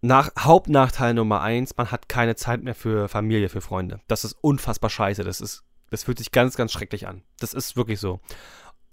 Nach, 0.00 0.30
Hauptnachteil 0.38 1.12
Nummer 1.12 1.42
eins, 1.42 1.76
man 1.76 1.90
hat 1.90 2.08
keine 2.08 2.36
Zeit 2.36 2.62
mehr 2.62 2.74
für 2.74 3.06
Familie, 3.08 3.50
für 3.50 3.60
Freunde. 3.60 4.00
Das 4.08 4.24
ist 4.24 4.32
unfassbar 4.40 4.88
scheiße. 4.88 5.22
Das 5.22 5.42
ist, 5.42 5.62
das 5.90 6.04
fühlt 6.04 6.16
sich 6.16 6.32
ganz, 6.32 6.56
ganz 6.56 6.72
schrecklich 6.72 7.06
an. 7.06 7.22
Das 7.38 7.52
ist 7.52 7.76
wirklich 7.76 8.00
so. 8.00 8.20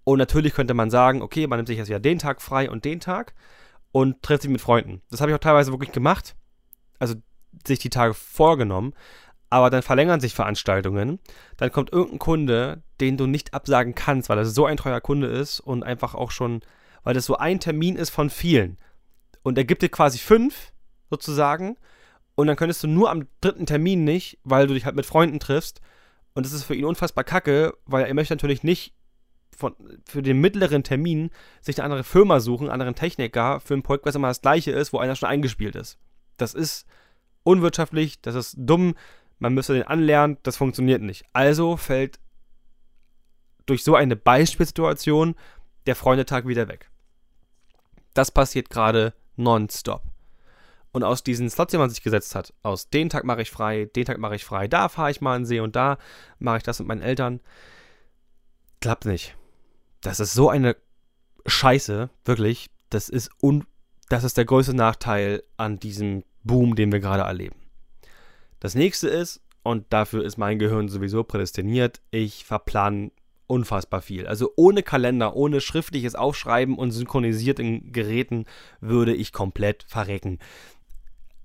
Und 0.04 0.18
natürlich 0.20 0.54
könnte 0.54 0.74
man 0.74 0.90
sagen, 0.90 1.22
okay, 1.22 1.48
man 1.48 1.60
nimmt 1.60 1.68
sich 1.70 1.78
jetzt 1.78 1.88
wieder 1.88 2.02
den 2.02 2.20
Tag 2.20 2.42
frei 2.42 2.70
und 2.70 2.84
den 2.84 3.00
Tag 3.00 3.36
und 3.94 4.22
trifft 4.22 4.42
sich 4.42 4.52
mit 4.52 4.60
Freunden. 4.60 5.02
Das 5.10 5.22
habe 5.22 5.32
ich 5.32 5.36
auch 5.36 5.40
teilweise 5.40 5.72
wirklich 5.72 5.94
gemacht. 5.94 6.36
Also 7.00 7.16
sich 7.66 7.80
die 7.80 7.90
Tage 7.90 8.14
vorgenommen. 8.14 8.94
Aber 9.50 9.70
dann 9.70 9.82
verlängern 9.82 10.22
sich 10.22 10.34
Veranstaltungen. 10.34 11.20
Dann 11.58 11.72
kommt 11.72 11.92
irgendein 11.92 12.20
Kunde, 12.20 12.84
den 13.02 13.18
du 13.18 13.28
nicht 13.28 13.54
absagen 13.54 13.96
kannst, 13.96 14.30
weil 14.30 14.38
er 14.38 14.46
so 14.46 14.66
ein 14.66 14.78
treuer 14.78 15.02
Kunde 15.02 15.28
ist 15.28 15.60
und 15.60 15.84
einfach 15.84 16.16
auch 16.16 16.32
schon 16.32 16.62
weil 17.04 17.14
das 17.14 17.26
so 17.26 17.38
ein 17.38 17.60
Termin 17.60 17.96
ist 17.96 18.10
von 18.10 18.30
vielen. 18.30 18.78
Und 19.44 19.58
er 19.58 19.66
gibt 19.66 19.82
dir 19.82 19.90
quasi 19.90 20.20
fünf, 20.20 20.72
sozusagen. 21.10 21.78
Und 22.36 22.48
dann 22.48 22.56
könntest 22.56 22.84
du 22.84 22.88
nur 22.88 23.10
am 23.10 23.28
dritten 23.42 23.66
Termin 23.66 24.04
nicht, 24.04 24.40
weil 24.44 24.68
du 24.68 24.74
dich 24.74 24.86
halt 24.86 24.96
mit 24.96 25.06
Freunden 25.06 25.40
triffst. 25.40 25.82
Und 26.34 26.46
das 26.46 26.54
ist 26.54 26.64
für 26.64 26.76
ihn 26.76 26.86
unfassbar 26.86 27.24
kacke, 27.24 27.74
weil 27.86 28.06
er 28.06 28.14
möchte 28.14 28.34
natürlich 28.34 28.64
nicht 28.64 28.94
von, 29.56 29.76
für 30.08 30.22
den 30.22 30.40
mittleren 30.40 30.84
Termin 30.84 31.30
sich 31.60 31.78
eine 31.78 31.86
andere 31.86 32.04
Firma 32.04 32.40
suchen, 32.40 32.66
einen 32.66 32.74
anderen 32.74 32.96
Techniker 32.96 33.60
für 33.60 33.74
ein 33.74 33.84
Projekt, 33.84 34.06
was 34.06 34.16
immer 34.16 34.30
das 34.30 34.42
gleiche 34.42 34.72
ist, 34.72 34.94
wo 34.94 35.00
einer 35.00 35.16
schon 35.16 35.30
eingespielt 35.30 35.76
ist. 35.76 35.98
Das 36.38 36.54
ist 36.54 36.86
unwirtschaftlich, 37.44 38.22
das 38.22 38.36
ist 38.36 38.56
dumm, 38.58 38.96
man 39.40 39.54
müsste 39.54 39.74
den 39.74 39.84
anlernen, 39.84 40.38
das 40.44 40.58
funktioniert 40.58 41.02
nicht. 41.02 41.26
Also 41.34 41.78
fällt 41.78 42.20
durch 43.66 43.84
so 43.84 43.96
eine 43.96 44.16
Beispielsituation 44.16 45.36
der 45.86 45.96
Freundetag 45.96 46.48
wieder 46.48 46.68
weg. 46.68 46.90
Das 48.14 48.32
passiert 48.32 48.70
gerade 48.70 49.14
nonstop. 49.36 50.04
Und 50.92 51.04
aus 51.04 51.24
diesen 51.24 51.50
Slots, 51.50 51.72
die 51.72 51.78
man 51.78 51.90
sich 51.90 52.04
gesetzt 52.04 52.36
hat, 52.36 52.54
aus 52.64 52.90
den 52.90 53.10
Tag 53.10 53.24
mache 53.24 53.42
ich 53.42 53.50
frei, 53.50 53.86
den 53.96 54.06
Tag 54.06 54.18
mache 54.18 54.36
ich 54.36 54.44
frei, 54.44 54.68
da 54.68 54.90
fahre 54.90 55.10
ich 55.10 55.22
mal 55.22 55.38
in 55.38 55.46
See 55.46 55.62
und 55.62 55.76
da 55.76 55.98
mache 56.38 56.58
ich 56.58 56.64
das 56.64 56.80
mit 56.80 56.88
meinen 56.88 57.02
Eltern, 57.02 57.40
klappt 58.82 59.06
nicht. 59.06 59.36
Das 60.02 60.20
ist 60.20 60.34
so 60.34 60.50
eine 60.50 60.76
Scheiße, 61.46 62.10
wirklich. 62.26 62.70
Das 62.90 63.08
ist, 63.08 63.32
un 63.42 63.66
das 64.10 64.26
ist 64.26 64.36
der 64.36 64.46
größte 64.46 64.74
Nachteil 64.74 65.44
an 65.56 65.80
diesem 65.80 66.26
Boom, 66.44 66.76
den 66.76 66.92
wir 66.92 67.00
gerade 67.00 67.24
erleben. 67.24 67.56
Das 68.60 68.76
nächste 68.76 69.08
ist, 69.10 69.42
und 69.64 69.86
dafür 69.90 70.24
ist 70.24 70.38
mein 70.38 70.60
Gehirn 70.60 70.88
sowieso 70.88 71.24
prädestiniert. 71.24 72.02
Ich 72.10 72.46
verplane 72.46 73.12
unfassbar 73.48 74.02
viel. 74.02 74.28
Also 74.28 74.52
ohne 74.56 74.82
Kalender, 74.82 75.36
ohne 75.36 75.62
schriftliches 75.62 76.16
Aufschreiben 76.16 76.78
und 76.78 76.92
synchronisierten 76.92 77.92
Geräten 77.92 78.46
würde 78.80 79.14
ich 79.14 79.34
komplett 79.34 79.84
verrecken. 79.88 80.40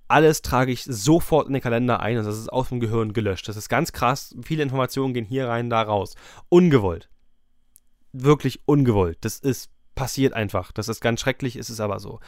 Alles 0.09 0.41
trage 0.41 0.71
ich 0.71 0.85
sofort 0.85 1.49
in 1.49 1.55
den 1.55 1.63
Kalender 1.63 2.01
ein 2.01 2.17
und 2.17 2.25
das 2.25 2.39
ist 2.39 2.53
aus 2.53 2.69
dem 2.69 2.79
Gehirn 2.79 3.13
gelöscht. 3.13 3.49
Das 3.49 3.57
ist 3.57 3.69
ganz 3.69 3.93
krass. 3.93 4.37
Viele 4.43 4.63
Informationen 4.63 5.15
gehen 5.15 5.25
hier 5.25 5.49
rein, 5.49 5.69
da 5.69 5.83
raus. 5.83 6.15
Ungewollt. 6.49 7.11
Wirklich 8.13 8.61
ungewollt. 8.67 9.19
Das 9.23 9.41
ist 9.41 9.71
passiert 9.97 10.35
einfach. 10.35 10.71
Das 10.71 10.89
ist 10.89 11.01
ganz 11.01 11.21
schrecklich, 11.21 11.57
ist 11.57 11.71
es 11.71 11.81
aber 11.81 11.99
so. 11.99 12.21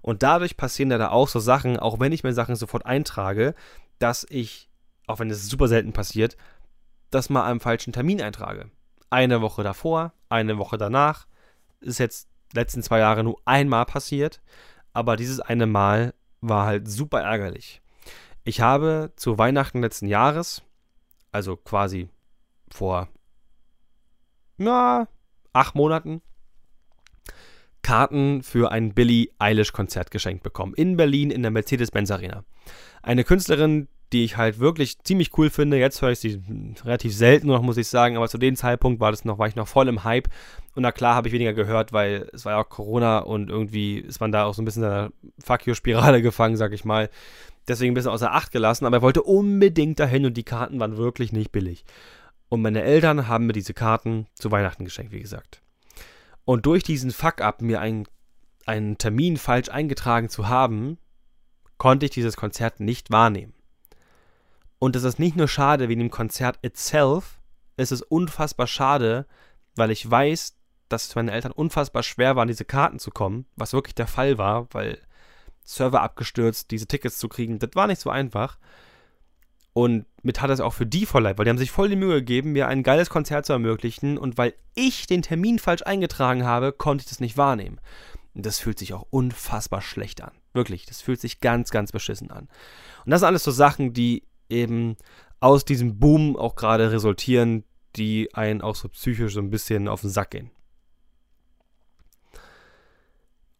Und 0.00 0.22
dadurch 0.22 0.56
passieren 0.56 0.88
da 0.88 1.10
auch 1.10 1.28
so 1.28 1.40
Sachen, 1.40 1.78
auch 1.78 2.00
wenn 2.00 2.12
ich 2.12 2.24
mir 2.24 2.32
Sachen 2.32 2.56
sofort 2.56 2.86
eintrage, 2.86 3.54
dass 3.98 4.26
ich, 4.30 4.70
auch 5.06 5.18
wenn 5.18 5.28
es 5.28 5.50
super 5.50 5.68
selten 5.68 5.92
passiert, 5.92 6.38
das 7.10 7.28
mal 7.28 7.46
am 7.50 7.60
falschen 7.60 7.92
Termin 7.92 8.22
eintrage. 8.22 8.70
Eine 9.10 9.42
Woche 9.42 9.62
davor, 9.62 10.14
eine 10.30 10.56
Woche 10.56 10.78
danach. 10.78 11.26
Ist 11.80 11.98
jetzt 11.98 12.28
letzten 12.54 12.82
zwei 12.82 13.00
Jahre 13.00 13.22
nur 13.22 13.38
einmal 13.44 13.84
passiert, 13.84 14.40
aber 14.94 15.16
dieses 15.16 15.40
eine 15.40 15.66
Mal 15.66 16.14
war 16.40 16.64
halt 16.64 16.88
super 16.88 17.20
ärgerlich. 17.20 17.82
Ich 18.44 18.60
habe 18.60 19.12
zu 19.16 19.36
Weihnachten 19.36 19.82
letzten 19.82 20.06
Jahres, 20.06 20.62
also 21.32 21.56
quasi 21.56 22.08
vor 22.70 23.08
na, 24.56 25.08
acht 25.52 25.74
Monaten, 25.74 26.22
Karten 27.86 28.42
für 28.42 28.72
ein 28.72 28.94
Billie 28.94 29.28
Eilish-Konzert 29.38 30.10
geschenkt 30.10 30.42
bekommen. 30.42 30.74
In 30.74 30.96
Berlin 30.96 31.30
in 31.30 31.42
der 31.42 31.52
Mercedes-Benz 31.52 32.10
Arena. 32.10 32.42
Eine 33.00 33.22
Künstlerin, 33.22 33.86
die 34.12 34.24
ich 34.24 34.36
halt 34.36 34.58
wirklich 34.58 34.98
ziemlich 35.04 35.38
cool 35.38 35.50
finde. 35.50 35.78
Jetzt 35.78 36.02
höre 36.02 36.10
ich 36.10 36.18
sie 36.18 36.42
relativ 36.84 37.14
selten 37.14 37.46
noch, 37.46 37.62
muss 37.62 37.76
ich 37.76 37.86
sagen, 37.86 38.16
aber 38.16 38.26
zu 38.26 38.38
dem 38.38 38.56
Zeitpunkt 38.56 38.98
war 38.98 39.12
das 39.12 39.24
noch, 39.24 39.38
war 39.38 39.46
ich 39.46 39.54
noch 39.54 39.68
voll 39.68 39.86
im 39.86 40.02
Hype. 40.02 40.26
Und 40.74 40.82
na 40.82 40.90
klar 40.90 41.14
habe 41.14 41.28
ich 41.28 41.34
weniger 41.34 41.52
gehört, 41.52 41.92
weil 41.92 42.28
es 42.32 42.44
war 42.44 42.54
ja 42.54 42.58
auch 42.58 42.68
Corona 42.68 43.20
und 43.20 43.50
irgendwie 43.50 43.98
ist 43.98 44.18
man 44.18 44.32
da 44.32 44.46
auch 44.46 44.54
so 44.54 44.62
ein 44.62 44.64
bisschen 44.64 44.82
in 44.82 44.90
der 44.90 45.12
Fuck 45.38 45.68
you-Spirale 45.68 46.22
gefangen, 46.22 46.56
sag 46.56 46.72
ich 46.72 46.84
mal. 46.84 47.08
Deswegen 47.68 47.92
ein 47.92 47.94
bisschen 47.94 48.10
außer 48.10 48.32
Acht 48.32 48.50
gelassen, 48.50 48.86
aber 48.86 48.96
er 48.96 49.02
wollte 49.02 49.22
unbedingt 49.22 50.00
dahin 50.00 50.26
und 50.26 50.36
die 50.36 50.42
Karten 50.42 50.80
waren 50.80 50.96
wirklich 50.96 51.30
nicht 51.30 51.52
billig. 51.52 51.84
Und 52.48 52.62
meine 52.62 52.82
Eltern 52.82 53.28
haben 53.28 53.46
mir 53.46 53.52
diese 53.52 53.74
Karten 53.74 54.26
zu 54.34 54.50
Weihnachten 54.50 54.84
geschenkt, 54.84 55.12
wie 55.12 55.20
gesagt. 55.20 55.62
Und 56.46 56.64
durch 56.64 56.84
diesen 56.84 57.10
Fuck-up, 57.10 57.60
mir 57.60 57.80
einen, 57.80 58.06
einen 58.64 58.96
Termin 58.96 59.36
falsch 59.36 59.68
eingetragen 59.68 60.30
zu 60.30 60.48
haben, 60.48 60.96
konnte 61.76 62.06
ich 62.06 62.12
dieses 62.12 62.36
Konzert 62.36 62.80
nicht 62.80 63.10
wahrnehmen. 63.10 63.52
Und 64.78 64.96
das 64.96 65.02
ist 65.02 65.18
nicht 65.18 65.36
nur 65.36 65.48
schade 65.48 65.88
wegen 65.88 66.00
dem 66.00 66.10
Konzert 66.10 66.58
itself, 66.62 67.40
es 67.76 67.92
ist 67.92 68.02
unfassbar 68.02 68.68
schade, 68.68 69.26
weil 69.74 69.90
ich 69.90 70.08
weiß, 70.08 70.56
dass 70.88 71.08
es 71.08 71.14
meinen 71.16 71.28
Eltern 71.28 71.52
unfassbar 71.52 72.04
schwer 72.04 72.36
war, 72.36 72.42
an 72.42 72.48
diese 72.48 72.64
Karten 72.64 73.00
zu 73.00 73.10
kommen, 73.10 73.46
was 73.56 73.72
wirklich 73.72 73.96
der 73.96 74.06
Fall 74.06 74.38
war, 74.38 74.68
weil 74.72 75.02
Server 75.64 76.00
abgestürzt, 76.00 76.70
diese 76.70 76.86
Tickets 76.86 77.18
zu 77.18 77.28
kriegen, 77.28 77.58
das 77.58 77.70
war 77.74 77.88
nicht 77.88 78.00
so 78.00 78.08
einfach. 78.08 78.58
Und 79.76 80.06
mit 80.22 80.40
hat 80.40 80.48
es 80.48 80.60
auch 80.60 80.72
für 80.72 80.86
die 80.86 81.04
voll 81.04 81.24
leid, 81.24 81.36
weil 81.36 81.44
die 81.44 81.50
haben 81.50 81.58
sich 81.58 81.70
voll 81.70 81.90
die 81.90 81.96
Mühe 81.96 82.14
gegeben, 82.14 82.52
mir 82.52 82.66
ein 82.66 82.82
geiles 82.82 83.10
Konzert 83.10 83.44
zu 83.44 83.52
ermöglichen. 83.52 84.16
Und 84.16 84.38
weil 84.38 84.54
ich 84.74 85.06
den 85.06 85.20
Termin 85.20 85.58
falsch 85.58 85.82
eingetragen 85.82 86.46
habe, 86.46 86.72
konnte 86.72 87.02
ich 87.02 87.10
das 87.10 87.20
nicht 87.20 87.36
wahrnehmen. 87.36 87.78
Und 88.32 88.46
das 88.46 88.58
fühlt 88.58 88.78
sich 88.78 88.94
auch 88.94 89.04
unfassbar 89.10 89.82
schlecht 89.82 90.22
an. 90.22 90.30
Wirklich, 90.54 90.86
das 90.86 91.02
fühlt 91.02 91.20
sich 91.20 91.40
ganz, 91.40 91.70
ganz 91.72 91.92
beschissen 91.92 92.30
an. 92.30 92.48
Und 93.04 93.10
das 93.10 93.20
sind 93.20 93.26
alles 93.26 93.44
so 93.44 93.50
Sachen, 93.50 93.92
die 93.92 94.22
eben 94.48 94.96
aus 95.40 95.66
diesem 95.66 95.98
Boom 95.98 96.38
auch 96.38 96.56
gerade 96.56 96.90
resultieren, 96.90 97.62
die 97.96 98.34
einen 98.34 98.62
auch 98.62 98.76
so 98.76 98.88
psychisch 98.88 99.34
so 99.34 99.40
ein 99.40 99.50
bisschen 99.50 99.88
auf 99.88 100.00
den 100.00 100.08
Sack 100.08 100.30
gehen. 100.30 100.50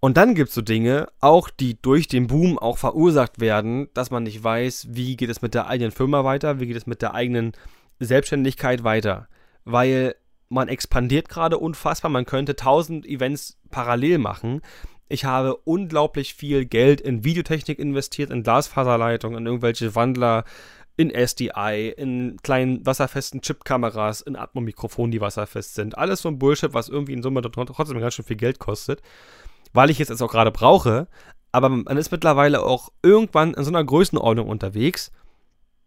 Und 0.06 0.16
dann 0.16 0.36
gibt 0.36 0.50
es 0.50 0.54
so 0.54 0.62
Dinge, 0.62 1.08
auch 1.18 1.50
die 1.50 1.82
durch 1.82 2.06
den 2.06 2.28
Boom 2.28 2.60
auch 2.60 2.78
verursacht 2.78 3.40
werden, 3.40 3.88
dass 3.92 4.12
man 4.12 4.22
nicht 4.22 4.44
weiß, 4.44 4.86
wie 4.90 5.16
geht 5.16 5.30
es 5.30 5.42
mit 5.42 5.52
der 5.52 5.66
eigenen 5.66 5.90
Firma 5.90 6.22
weiter, 6.22 6.60
wie 6.60 6.68
geht 6.68 6.76
es 6.76 6.86
mit 6.86 7.02
der 7.02 7.14
eigenen 7.14 7.54
Selbstständigkeit 7.98 8.84
weiter. 8.84 9.26
Weil 9.64 10.14
man 10.48 10.68
expandiert 10.68 11.28
gerade 11.28 11.58
unfassbar, 11.58 12.08
man 12.08 12.24
könnte 12.24 12.54
tausend 12.54 13.04
Events 13.04 13.58
parallel 13.72 14.18
machen. 14.18 14.60
Ich 15.08 15.24
habe 15.24 15.56
unglaublich 15.56 16.34
viel 16.34 16.66
Geld 16.66 17.00
in 17.00 17.24
Videotechnik 17.24 17.80
investiert, 17.80 18.30
in 18.30 18.44
Glasfaserleitungen, 18.44 19.40
in 19.40 19.46
irgendwelche 19.46 19.96
Wandler, 19.96 20.44
in 20.96 21.10
SDI, 21.10 21.92
in 21.96 22.36
kleinen 22.44 22.86
wasserfesten 22.86 23.40
Chipkameras, 23.40 24.20
in 24.20 24.36
Atmomikrofonen, 24.36 25.10
die 25.10 25.20
wasserfest 25.20 25.74
sind. 25.74 25.98
Alles 25.98 26.22
so 26.22 26.28
ein 26.28 26.38
Bullshit, 26.38 26.74
was 26.74 26.88
irgendwie 26.88 27.14
in 27.14 27.24
Summe 27.24 27.42
trotzdem 27.42 27.98
ganz 27.98 28.14
schön 28.14 28.24
viel 28.24 28.36
Geld 28.36 28.60
kostet 28.60 29.02
weil 29.76 29.90
ich 29.90 30.00
es 30.00 30.08
jetzt 30.08 30.22
auch 30.22 30.30
gerade 30.30 30.50
brauche. 30.50 31.06
Aber 31.52 31.68
man 31.68 31.96
ist 31.96 32.10
mittlerweile 32.10 32.62
auch 32.62 32.90
irgendwann 33.02 33.54
in 33.54 33.64
so 33.64 33.70
einer 33.70 33.84
Größenordnung 33.84 34.48
unterwegs, 34.48 35.12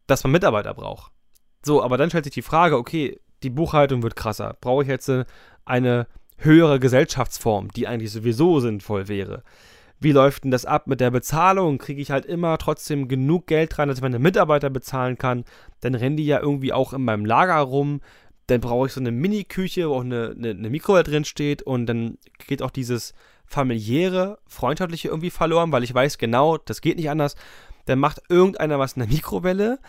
dass 0.08 0.24
man 0.24 0.32
Mitarbeiter 0.32 0.74
braucht. 0.74 1.12
So, 1.64 1.84
aber 1.84 1.98
dann 1.98 2.10
stellt 2.10 2.24
sich 2.24 2.34
die 2.34 2.42
Frage, 2.42 2.78
okay, 2.78 3.20
die 3.44 3.50
Buchhaltung 3.50 4.02
wird 4.02 4.16
krasser. 4.16 4.56
Brauche 4.62 4.84
ich 4.84 4.90
jetzt 4.90 5.12
eine 5.66 6.08
höhere 6.38 6.80
Gesellschaftsform, 6.80 7.70
die 7.70 7.88
eigentlich 7.88 8.12
sowieso 8.12 8.60
sinnvoll 8.60 9.08
wäre? 9.08 9.44
Wie 10.00 10.14
läuft 10.14 10.46
denn 10.46 10.52
das 10.52 10.66
ab 10.66 10.88
mit 10.88 11.02
der 11.02 11.12
Bezahlung? 11.12 11.78
Kriege 11.78 12.02
ich 12.02 12.10
halt 12.10 12.26
immer 12.26 12.58
trotzdem 12.58 13.10
genug 13.10 13.48
Geld 13.48 13.78
rein, 13.78 13.90
dass 13.90 13.98
ich 13.98 14.02
meine 14.02 14.20
Mitarbeiter 14.20 14.70
bezahlen 14.70 15.18
kann? 15.18 15.44
Dann 15.82 15.94
rennen 15.94 16.16
die 16.16 16.26
ja 16.26 16.40
irgendwie 16.40 16.72
auch 16.72 16.94
in 16.94 17.04
meinem 17.04 17.26
Lager 17.26 17.58
rum. 17.58 18.00
Dann 18.48 18.62
brauche 18.62 18.88
ich 18.88 18.94
so 18.94 19.02
eine 19.02 19.12
Mini-Küche, 19.12 19.90
wo 19.90 19.96
auch 19.96 20.04
eine, 20.04 20.34
eine, 20.38 20.52
eine 20.52 20.70
Mikrowelle 20.70 21.04
drin 21.04 21.26
steht. 21.26 21.62
Und 21.62 21.86
dann 21.88 22.18
geht 22.48 22.62
auch 22.62 22.72
dieses 22.72 23.14
familiäre, 23.50 24.38
freundschaftliche 24.48 25.10
irgendwie 25.10 25.32
verloren, 25.32 25.72
weil 25.72 25.84
ich 25.84 25.94
weiß 25.94 26.18
genau, 26.18 26.58
das 26.58 26.82
geht 26.82 26.98
nicht 26.98 27.10
anders. 27.10 27.36
Dann 27.86 28.00
macht 28.00 28.22
irgendeiner 28.30 28.78
was 28.78 28.94
in 28.94 29.02
der 29.02 29.10
Mikrowelle, 29.10 29.80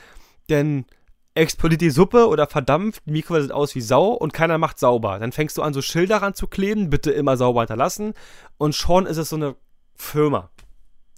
dann 0.49 0.87
explodiert 1.35 1.83
die 1.83 1.90
Suppe 1.90 2.27
oder 2.27 2.46
verdampft, 2.46 3.03
die 3.07 3.12
Mikrowelle 3.12 3.44
sieht 3.44 3.53
aus 3.53 3.75
wie 3.75 3.81
Sau 3.83 4.09
und 4.09 4.33
keiner 4.33 4.59
macht 4.59 4.79
sauber. 4.79 5.18
Dann 5.18 5.33
fängst 5.33 5.59
du 5.59 5.62
an, 5.62 5.75
so 5.75 5.83
Schilder 5.83 6.23
ranzukleben, 6.23 6.90
bitte 6.90 7.12
immer 7.12 7.37
sauber 7.37 7.61
hinterlassen 7.61 8.14
und 8.57 8.75
schon 8.75 9.07
ist 9.07 9.18
es 9.18 9.29
so 9.29 9.37
eine 9.37 9.55
Firma. 9.94 10.51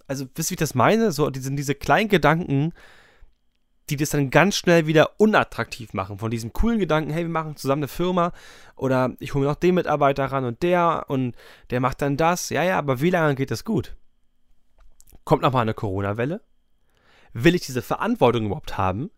Also, 0.05 0.25
wisst 0.35 0.49
ihr, 0.49 0.51
wie 0.51 0.55
ich 0.55 0.59
das 0.59 0.75
meine? 0.75 1.13
So, 1.13 1.29
diese, 1.29 1.49
diese 1.51 1.75
kleinen 1.75 2.09
Gedanken, 2.09 2.73
die 3.89 3.97
das 3.97 4.11
dann 4.11 4.29
ganz 4.29 4.55
schnell 4.55 4.87
wieder 4.87 5.19
unattraktiv 5.19 5.93
machen. 5.93 6.17
Von 6.17 6.31
diesem 6.31 6.53
coolen 6.53 6.79
Gedanken, 6.79 7.11
hey, 7.11 7.23
wir 7.23 7.29
machen 7.29 7.55
zusammen 7.55 7.81
eine 7.81 7.87
Firma 7.87 8.31
oder 8.75 9.15
ich 9.19 9.33
hole 9.33 9.43
mir 9.43 9.51
noch 9.51 9.59
den 9.59 9.75
Mitarbeiter 9.75 10.25
ran 10.25 10.45
und 10.45 10.63
der 10.63 11.05
und 11.07 11.35
der 11.69 11.79
macht 11.79 12.01
dann 12.01 12.17
das. 12.17 12.49
Ja, 12.49 12.63
ja, 12.63 12.77
aber 12.77 13.01
wie 13.01 13.09
lange 13.09 13.35
geht 13.35 13.51
das 13.51 13.65
gut? 13.65 13.95
Kommt 15.25 15.41
nochmal 15.41 15.63
eine 15.63 15.73
Corona-Welle? 15.73 16.41
Will 17.33 17.55
ich 17.55 17.65
diese 17.65 17.81
Verantwortung 17.81 18.45
überhaupt 18.45 18.77
haben? 18.77 19.09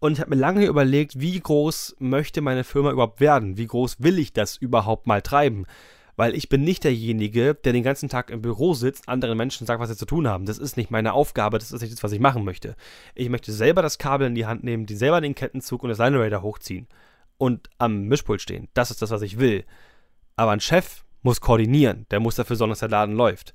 Und 0.00 0.12
ich 0.12 0.20
habe 0.20 0.30
mir 0.30 0.40
lange 0.40 0.66
überlegt, 0.66 1.20
wie 1.20 1.38
groß 1.38 1.96
möchte 1.98 2.40
meine 2.40 2.64
Firma 2.64 2.90
überhaupt 2.90 3.20
werden? 3.20 3.56
Wie 3.56 3.66
groß 3.66 3.96
will 4.00 4.18
ich 4.18 4.32
das 4.32 4.56
überhaupt 4.56 5.06
mal 5.06 5.22
treiben? 5.22 5.66
Weil 6.18 6.34
ich 6.34 6.48
bin 6.48 6.62
nicht 6.62 6.82
derjenige, 6.82 7.54
der 7.54 7.72
den 7.72 7.84
ganzen 7.84 8.08
Tag 8.08 8.30
im 8.30 8.42
Büro 8.42 8.74
sitzt, 8.74 9.08
anderen 9.08 9.38
Menschen 9.38 9.68
sagt, 9.68 9.80
was 9.80 9.88
sie 9.88 9.96
zu 9.96 10.04
tun 10.04 10.26
haben. 10.26 10.46
Das 10.46 10.58
ist 10.58 10.76
nicht 10.76 10.90
meine 10.90 11.12
Aufgabe, 11.12 11.60
das 11.60 11.70
ist 11.70 11.80
nicht 11.80 11.92
das, 11.92 12.02
was 12.02 12.10
ich 12.10 12.18
machen 12.18 12.44
möchte. 12.44 12.74
Ich 13.14 13.28
möchte 13.28 13.52
selber 13.52 13.82
das 13.82 13.98
Kabel 13.98 14.26
in 14.26 14.34
die 14.34 14.44
Hand 14.44 14.64
nehmen, 14.64 14.84
die 14.84 14.96
selber 14.96 15.20
den 15.20 15.36
Kettenzug 15.36 15.84
und 15.84 15.90
das 15.90 15.98
Line 15.98 16.18
Raider 16.18 16.42
hochziehen 16.42 16.88
und 17.36 17.70
am 17.78 18.08
Mischpult 18.08 18.42
stehen. 18.42 18.66
Das 18.74 18.90
ist 18.90 19.00
das, 19.00 19.12
was 19.12 19.22
ich 19.22 19.38
will. 19.38 19.64
Aber 20.34 20.50
ein 20.50 20.58
Chef 20.58 21.04
muss 21.22 21.40
koordinieren, 21.40 22.04
der 22.10 22.18
muss 22.18 22.34
dafür 22.34 22.56
sorgen, 22.56 22.72
dass 22.72 22.80
der 22.80 22.88
Laden 22.88 23.14
läuft. 23.14 23.54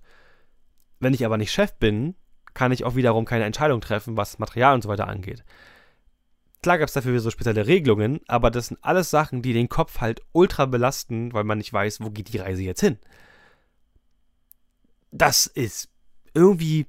Wenn 1.02 1.13
ich 1.13 1.26
aber 1.26 1.38
nicht 1.38 1.52
Chef 1.52 1.73
bin, 1.73 2.15
kann 2.54 2.71
ich 2.71 2.86
auch 2.86 2.95
wiederum 2.95 3.26
keine 3.26 3.43
Entscheidung 3.43 3.82
treffen, 3.82 4.15
was 4.15 4.39
Material 4.39 4.76
und 4.76 4.84
so 4.84 4.88
weiter 4.88 5.10
angeht. 5.10 5.43
Klar 6.63 6.80
gab 6.80 6.88
es 6.88 6.93
dafür 6.93 7.19
so 7.19 7.30
spezielle 7.30 7.67
Regelungen, 7.67 8.21
aber 8.28 8.49
das 8.49 8.67
sind 8.67 8.80
alles 8.82 9.12
Sachen, 9.12 9.43
die 9.43 9.54
den 9.54 9.69
Kopf 9.69 10.02
halt 10.02 10.21
ultra 10.32 10.65
belasten, 10.65 11.34
weil 11.34 11.43
man 11.43 11.60
nicht 11.60 11.71
weiß, 11.71 12.02
wo 12.02 12.10
geht 12.10 12.34
die 12.34 12.38
Reise 12.38 12.63
jetzt 12.63 12.80
hin. 12.80 12.97
Das 15.12 15.45
ist 15.45 15.89
irgendwie 16.34 16.88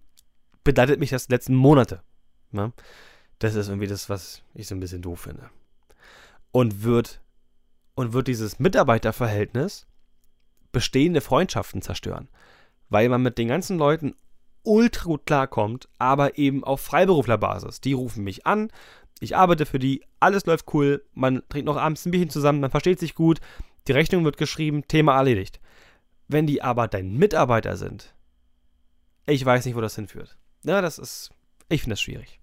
bedeutet 0.65 0.99
mich 0.99 1.11
das 1.11 1.29
letzten 1.29 1.55
Monate. 1.55 2.03
Ne? 2.51 2.73
Das 3.39 3.55
ist 3.55 3.69
irgendwie 3.69 3.87
das, 3.87 4.09
was 4.09 4.43
ich 4.55 4.67
so 4.67 4.75
ein 4.75 4.81
bisschen 4.81 5.03
doof 5.03 5.21
finde. 5.21 5.51
Und 6.51 6.83
wird, 6.83 7.21
und 7.95 8.13
wird 8.13 8.29
dieses 8.29 8.59
Mitarbeiterverhältnis 8.59 9.87
bestehende 10.73 11.21
Freundschaften 11.21 11.83
zerstören. 11.83 12.29
Weil 12.89 13.09
man 13.09 13.23
mit 13.23 13.39
den 13.39 13.49
ganzen 13.49 13.79
Leuten 13.79 14.17
ultra 14.63 15.05
gut 15.05 15.27
klarkommt, 15.27 15.89
aber 15.99 16.39
eben 16.39 16.65
auf 16.65 16.81
Freiberuflerbasis. 16.81 17.81
Die 17.81 17.93
rufen 17.93 18.25
mich 18.25 18.47
an, 18.47 18.71
ich 19.21 19.37
arbeite 19.37 19.67
für 19.67 19.79
die, 19.79 20.05
alles 20.21 20.47
läuft 20.47 20.73
cool, 20.75 21.05
man 21.13 21.43
trinkt 21.49 21.67
noch 21.67 21.77
abends 21.77 22.05
ein 22.05 22.11
Bierchen 22.11 22.31
zusammen, 22.31 22.61
man 22.61 22.71
versteht 22.71 22.99
sich 22.99 23.15
gut, 23.15 23.41
die 23.87 23.93
Rechnung 23.93 24.25
wird 24.25 24.37
geschrieben, 24.37 24.87
Thema 24.89 25.17
erledigt. 25.17 25.61
Wenn 26.29 26.47
die 26.47 26.63
aber 26.63 26.89
dein 26.89 27.17
Mitarbeiter 27.17 27.77
sind, 27.77 28.15
ich 29.27 29.45
weiß 29.45 29.65
nicht, 29.65 29.77
wo 29.77 29.81
das 29.81 29.95
hinführt. 29.95 30.37
Ja, 30.65 30.81
das 30.81 30.99
ist, 30.99 31.31
ich 31.69 31.83
finde 31.83 31.93
das 31.93 32.01
schwierig. 32.01 32.41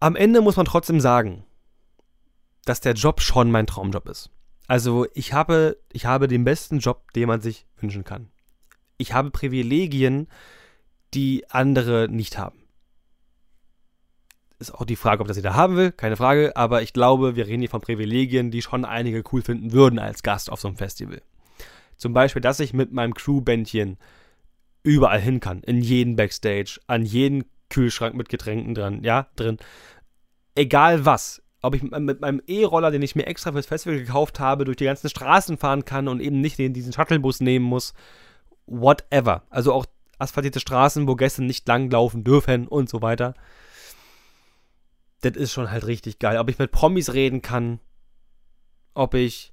Am 0.00 0.16
Ende 0.16 0.40
muss 0.40 0.56
man 0.56 0.66
trotzdem 0.66 1.00
sagen, 1.00 1.44
dass 2.64 2.80
der 2.80 2.94
Job 2.94 3.20
schon 3.20 3.50
mein 3.50 3.66
Traumjob 3.66 4.08
ist. 4.08 4.30
Also 4.66 5.06
ich 5.14 5.32
habe, 5.32 5.78
ich 5.92 6.06
habe 6.06 6.28
den 6.28 6.44
besten 6.44 6.80
Job, 6.80 7.12
den 7.12 7.28
man 7.28 7.40
sich 7.40 7.66
wünschen 7.76 8.04
kann. 8.04 8.30
Ich 8.98 9.12
habe 9.12 9.30
Privilegien, 9.30 10.28
die 11.14 11.48
andere 11.50 12.08
nicht 12.10 12.38
haben. 12.38 12.65
Ist 14.58 14.74
auch 14.74 14.84
die 14.86 14.96
Frage, 14.96 15.20
ob 15.20 15.28
das 15.28 15.36
jeder 15.36 15.54
haben 15.54 15.76
will, 15.76 15.92
keine 15.92 16.16
Frage, 16.16 16.56
aber 16.56 16.80
ich 16.80 16.92
glaube, 16.94 17.36
wir 17.36 17.46
reden 17.46 17.60
hier 17.60 17.68
von 17.68 17.82
Privilegien, 17.82 18.50
die 18.50 18.62
schon 18.62 18.84
einige 18.86 19.22
cool 19.32 19.42
finden 19.42 19.72
würden 19.72 19.98
als 19.98 20.22
Gast 20.22 20.50
auf 20.50 20.60
so 20.60 20.68
einem 20.68 20.78
Festival. 20.78 21.20
Zum 21.96 22.14
Beispiel, 22.14 22.40
dass 22.42 22.60
ich 22.60 22.72
mit 22.72 22.92
meinem 22.92 23.14
Crewbändchen 23.14 23.98
überall 24.82 25.20
hin 25.20 25.40
kann, 25.40 25.62
in 25.62 25.80
jeden 25.82 26.16
Backstage, 26.16 26.80
an 26.86 27.04
jeden 27.04 27.44
Kühlschrank 27.68 28.14
mit 28.14 28.28
Getränken 28.28 28.74
dran, 28.74 29.02
ja, 29.02 29.26
drin. 29.36 29.58
Egal 30.54 31.04
was. 31.04 31.42
Ob 31.60 31.74
ich 31.74 31.82
mit 31.82 32.20
meinem 32.20 32.40
E-Roller, 32.46 32.90
den 32.90 33.02
ich 33.02 33.16
mir 33.16 33.26
extra 33.26 33.52
fürs 33.52 33.66
Festival 33.66 33.98
gekauft 33.98 34.38
habe, 34.40 34.64
durch 34.64 34.76
die 34.76 34.84
ganzen 34.84 35.10
Straßen 35.10 35.58
fahren 35.58 35.84
kann 35.84 36.06
und 36.06 36.20
eben 36.20 36.40
nicht 36.40 36.58
diesen 36.58 36.92
Shuttlebus 36.92 37.40
nehmen 37.40 37.64
muss. 37.64 37.92
Whatever. 38.66 39.42
Also 39.50 39.72
auch 39.72 39.86
asphaltierte 40.18 40.60
Straßen, 40.60 41.08
wo 41.08 41.16
Gäste 41.16 41.42
nicht 41.42 41.66
langlaufen 41.66 42.24
dürfen 42.24 42.68
und 42.68 42.88
so 42.88 43.02
weiter. 43.02 43.34
Das 45.20 45.36
ist 45.36 45.52
schon 45.52 45.70
halt 45.70 45.86
richtig 45.86 46.18
geil. 46.18 46.38
Ob 46.38 46.48
ich 46.48 46.58
mit 46.58 46.72
Promis 46.72 47.12
reden 47.12 47.42
kann, 47.42 47.80
ob 48.94 49.14
ich 49.14 49.52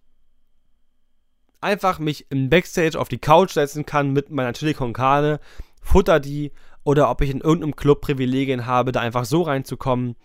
einfach 1.61 1.99
mich 1.99 2.29
im 2.29 2.49
Backstage 2.49 2.99
auf 2.99 3.07
die 3.07 3.17
Couch 3.17 3.51
setzen 3.51 3.85
kann 3.85 4.11
mit 4.11 4.29
meiner 4.29 4.53
Chili 4.53 4.73
con 4.73 4.93
Carne, 4.93 5.39
futter 5.81 6.19
die 6.19 6.51
oder 6.83 7.09
ob 7.09 7.21
ich 7.21 7.29
in 7.29 7.41
irgendeinem 7.41 7.75
Club 7.75 8.01
Privilegien 8.01 8.65
habe, 8.65 8.91
da 8.91 8.99
einfach 8.99 9.25
so 9.25 9.41
reinzukommen, 9.43 10.15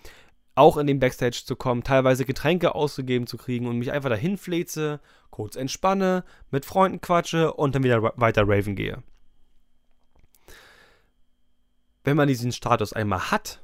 auch 0.55 0.77
in 0.77 0.89
den 0.89 0.99
Backstage 0.99 1.43
zu 1.45 1.55
kommen, 1.55 1.85
teilweise 1.85 2.25
Getränke 2.25 2.75
auszugeben 2.75 3.29
zu 3.29 3.37
kriegen 3.37 3.67
und 3.67 3.79
mich 3.79 3.93
einfach 3.93 4.11
dahin 4.11 4.37
fleze, 4.37 5.01
kurz 5.31 5.55
entspanne, 5.55 6.25
mit 6.51 6.65
Freunden 6.65 7.01
quatsche 7.01 7.53
und 7.55 7.75
dann 7.75 7.85
wieder 7.85 8.13
weiter 8.17 8.43
raven 8.47 8.75
gehe. 8.75 9.03
Wenn 12.03 12.17
man 12.17 12.27
diesen 12.27 12.51
Status 12.51 12.93
einmal 12.93 13.31
hat, 13.31 13.63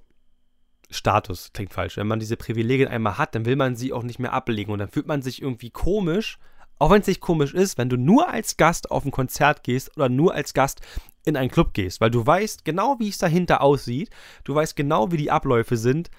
Status 0.95 1.53
klingt 1.53 1.73
falsch, 1.73 1.97
wenn 1.97 2.07
man 2.07 2.21
diese 2.21 2.37
Privilegien 2.37 2.89
einmal 2.89 3.19
hat, 3.19 3.35
dann 3.35 3.45
will 3.45 3.57
man 3.57 3.77
sie 3.77 3.93
auch 3.93 4.03
nicht 4.03 4.19
mehr 4.19 4.33
ablegen 4.33 4.73
und 4.73 4.79
dann 4.79 4.89
fühlt 4.89 5.07
man 5.07 5.23
sich 5.23 5.43
irgendwie 5.43 5.71
komisch, 5.71 6.39
auch 6.79 6.91
wenn 6.91 7.01
es 7.01 7.07
nicht 7.07 7.21
komisch 7.21 7.55
ist, 7.55 7.79
wenn 7.79 7.89
du 7.89 7.97
nur 7.97 8.29
als 8.29 8.57
Gast 8.57 8.91
auf 8.91 9.05
ein 9.05 9.11
Konzert 9.11 9.63
gehst 9.63 9.97
oder 9.97 10.09
nur 10.09 10.35
als 10.35 10.55
Gast 10.55 10.81
in 11.25 11.37
einen 11.37 11.51
Club 11.51 11.73
gehst, 11.75 12.01
weil 12.01 12.11
du 12.11 12.27
weißt 12.27 12.65
genau, 12.65 12.97
wie 12.99 13.09
es 13.09 13.19
dahinter 13.19 13.61
aussieht, 13.61 14.11
du 14.45 14.55
weißt 14.55 14.77
genau, 14.77 15.11
wie 15.13 15.17
die 15.17 15.31
Abläufe 15.31 15.77
sind, 15.77 16.11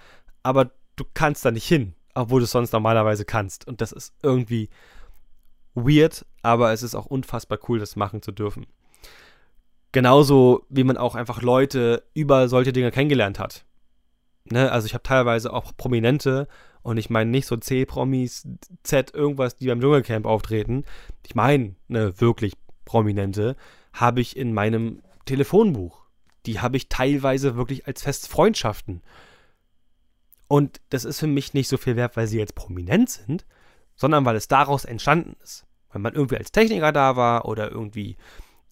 aber 0.43 0.71
du 0.95 1.05
kannst 1.13 1.45
da 1.45 1.51
nicht 1.51 1.67
hin, 1.67 1.93
obwohl 2.13 2.39
du 2.39 2.45
es 2.45 2.51
sonst 2.51 2.73
normalerweise 2.73 3.25
kannst. 3.25 3.67
Und 3.67 3.81
das 3.81 3.91
ist 3.91 4.13
irgendwie 4.23 4.69
weird, 5.75 6.25
aber 6.41 6.71
es 6.71 6.83
ist 6.83 6.95
auch 6.95 7.05
unfassbar 7.05 7.59
cool, 7.67 7.79
das 7.79 7.95
machen 7.95 8.21
zu 8.21 8.31
dürfen. 8.31 8.65
Genauso 9.91 10.65
wie 10.69 10.83
man 10.83 10.97
auch 10.97 11.15
einfach 11.15 11.41
Leute 11.41 12.03
über 12.13 12.49
solche 12.49 12.73
Dinge 12.73 12.91
kennengelernt 12.91 13.39
hat. 13.39 13.65
Ne? 14.45 14.71
Also 14.71 14.86
ich 14.86 14.93
habe 14.93 15.03
teilweise 15.03 15.51
auch 15.51 15.75
Prominente 15.75 16.47
und 16.81 16.97
ich 16.97 17.10
meine 17.10 17.31
nicht 17.31 17.47
so 17.47 17.58
C-Promis, 17.58 18.47
Z, 18.84 19.13
irgendwas, 19.13 19.55
die 19.55 19.67
beim 19.67 19.81
Dschungelcamp 19.81 20.25
auftreten. 20.25 20.84
Ich 21.25 21.34
meine, 21.34 21.75
ne, 21.88 22.19
wirklich 22.21 22.53
Prominente 22.86 23.55
habe 23.91 24.21
ich 24.21 24.38
in 24.38 24.53
meinem 24.53 25.01
Telefonbuch. 25.25 26.05
Die 26.45 26.60
habe 26.60 26.77
ich 26.77 26.89
teilweise 26.89 27.55
wirklich 27.55 27.88
als 27.88 28.03
Festfreundschaften. 28.03 29.01
Und 30.47 30.79
das 30.89 31.05
ist 31.05 31.19
für 31.19 31.27
mich 31.27 31.55
nicht 31.55 31.67
so 31.67 31.77
viel 31.77 31.95
wert, 31.95 32.15
weil 32.17 32.27
sie 32.27 32.38
jetzt 32.38 32.53
prominent 32.53 33.10
sind, 33.10 33.45
sondern 33.95 34.25
weil 34.25 34.36
es 34.36 34.47
daraus 34.47 34.86
entstanden 34.86 35.36
ist. 35.41 35.65
Weil 35.89 36.01
man 36.01 36.13
irgendwie 36.13 36.38
als 36.38 36.51
Techniker 36.51 36.91
da 36.91 37.15
war 37.15 37.45
oder 37.45 37.71
irgendwie 37.71 38.15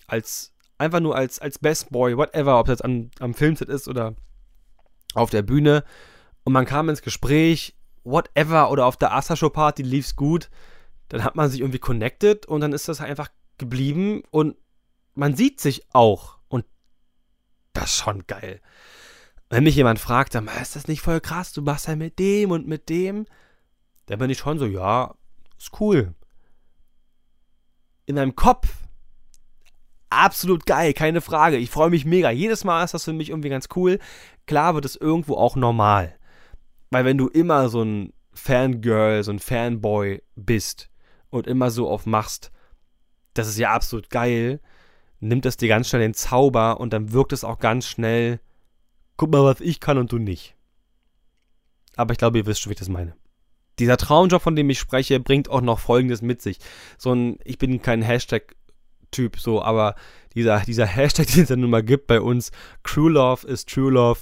als, 0.05 0.53
einfach 0.77 0.99
nur 0.99 1.15
als, 1.15 1.39
als 1.39 1.57
Best 1.57 1.89
Boy, 1.89 2.15
whatever, 2.15 2.59
ob 2.59 2.67
das 2.67 2.81
am, 2.81 3.09
am 3.19 3.33
Filmset 3.33 3.69
ist 3.69 3.87
oder 3.87 4.15
auf 5.13 5.29
der 5.29 5.41
Bühne. 5.41 5.83
Und 6.43 6.53
man 6.53 6.65
kam 6.65 6.89
ins 6.89 7.01
Gespräch, 7.01 7.75
whatever, 8.03 8.71
oder 8.71 8.85
auf 8.85 8.97
der 8.97 9.13
Aftershow-Party 9.13 9.83
lief's 9.83 10.15
gut, 10.15 10.49
dann 11.09 11.23
hat 11.23 11.35
man 11.35 11.49
sich 11.49 11.61
irgendwie 11.61 11.79
connected 11.79 12.45
und 12.45 12.61
dann 12.61 12.73
ist 12.73 12.87
das 12.87 13.01
einfach 13.01 13.29
geblieben 13.57 14.23
und 14.31 14.57
man 15.15 15.35
sieht 15.35 15.61
sich 15.61 15.83
auch. 15.93 16.39
Und 16.47 16.65
das 17.73 17.91
ist 17.91 17.97
schon 17.97 18.25
geil. 18.27 18.61
Wenn 19.49 19.63
mich 19.63 19.75
jemand 19.75 19.99
fragt, 19.99 20.35
dann 20.35 20.47
ist 20.47 20.75
das 20.75 20.87
nicht 20.87 21.01
voll 21.01 21.21
krass, 21.21 21.53
du 21.53 21.61
machst 21.61 21.87
ja 21.87 21.95
mit 21.95 22.19
dem 22.19 22.51
und 22.51 22.67
mit 22.67 22.89
dem, 22.89 23.25
dann 24.07 24.19
bin 24.19 24.29
ich 24.29 24.39
schon 24.39 24.59
so, 24.59 24.65
ja, 24.65 25.15
ist 25.57 25.79
cool. 25.79 26.13
In 28.05 28.15
meinem 28.15 28.35
Kopf 28.35 28.82
absolut 30.13 30.65
geil, 30.65 30.93
keine 30.93 31.21
Frage. 31.21 31.57
Ich 31.57 31.69
freue 31.69 31.89
mich 31.89 32.05
mega. 32.05 32.31
Jedes 32.31 32.63
Mal 32.63 32.83
ist 32.83 32.93
das 32.93 33.05
für 33.05 33.13
mich 33.13 33.29
irgendwie 33.29 33.49
ganz 33.49 33.67
cool. 33.75 33.99
Klar 34.47 34.75
wird 34.75 34.85
es 34.85 34.95
irgendwo 34.95 35.35
auch 35.35 35.55
normal. 35.55 36.15
Weil 36.91 37.05
wenn 37.05 37.17
du 37.17 37.27
immer 37.27 37.69
so 37.69 37.81
ein 37.83 38.13
Fangirl, 38.33 39.23
so 39.23 39.31
ein 39.31 39.39
Fanboy 39.39 40.21
bist 40.35 40.89
und 41.29 41.47
immer 41.47 41.71
so 41.71 41.89
auf 41.89 42.05
machst, 42.05 42.51
das 43.33 43.47
ist 43.47 43.57
ja 43.57 43.71
absolut 43.73 44.09
geil, 44.09 44.59
nimmt 45.19 45.45
das 45.45 45.57
dir 45.57 45.67
ganz 45.67 45.89
schnell 45.89 46.01
den 46.01 46.13
Zauber 46.13 46.79
und 46.79 46.93
dann 46.93 47.11
wirkt 47.13 47.33
es 47.33 47.43
auch 47.43 47.59
ganz 47.59 47.87
schnell, 47.87 48.39
guck 49.17 49.31
mal, 49.31 49.43
was 49.43 49.61
ich 49.61 49.79
kann 49.79 49.97
und 49.97 50.11
du 50.11 50.17
nicht. 50.17 50.55
Aber 51.95 52.11
ich 52.11 52.17
glaube, 52.17 52.37
ihr 52.37 52.45
wisst 52.45 52.61
schon, 52.61 52.69
wie 52.69 52.73
ich 52.73 52.79
das 52.79 52.89
meine. 52.89 53.15
Dieser 53.79 53.97
Traumjob, 53.97 54.41
von 54.41 54.55
dem 54.55 54.69
ich 54.69 54.79
spreche, 54.79 55.19
bringt 55.19 55.49
auch 55.49 55.61
noch 55.61 55.79
Folgendes 55.79 56.21
mit 56.21 56.41
sich. 56.41 56.59
So 56.97 57.13
ein, 57.13 57.39
ich 57.43 57.57
bin 57.57 57.81
kein 57.81 58.01
Hashtag-Typ, 59.13 59.39
so, 59.39 59.61
aber 59.61 59.95
dieser, 60.35 60.61
dieser 60.61 60.85
Hashtag, 60.95 61.27
den 61.27 61.43
es 61.43 61.49
dann 61.49 61.61
nun 61.61 61.69
mal 61.69 61.83
gibt 61.83 62.07
bei 62.07 62.19
uns, 62.19 62.51
Crew 62.83 63.09
Love 63.09 63.47
is 63.47 63.65
True 63.65 63.91
Love, 63.91 64.21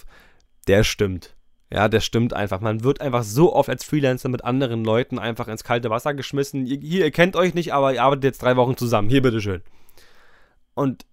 der 0.68 0.84
stimmt. 0.84 1.36
Ja, 1.74 1.88
der 1.88 2.02
stimmt 2.02 2.34
einfach. 2.34 2.60
Man 2.60 2.84
wird 2.84 3.00
einfach 3.00 3.24
so 3.24 3.56
oft 3.56 3.70
als 3.70 3.86
Freelancer 3.86 4.28
mit 4.28 4.44
anderen 4.44 4.84
Leuten 4.84 5.18
einfach 5.18 5.48
ins 5.48 5.64
kalte 5.64 5.90
Wasser 5.90 6.14
geschmissen. 6.14 6.66
Ihr, 6.66 6.80
hier, 6.80 7.06
ihr 7.06 7.12
kennt 7.12 7.38
euch 7.38 7.54
nicht, 7.54 7.74
aber 7.74 7.94
ihr 7.94 8.04
arbeitet 8.04 8.26
jetzt 8.26 8.42
drei 8.42 8.58
Wochen 8.58 8.76
zusammen. 8.76 9.10
Hier, 9.10 9.22
bitteschön. 9.22 9.62
Und 10.74 11.06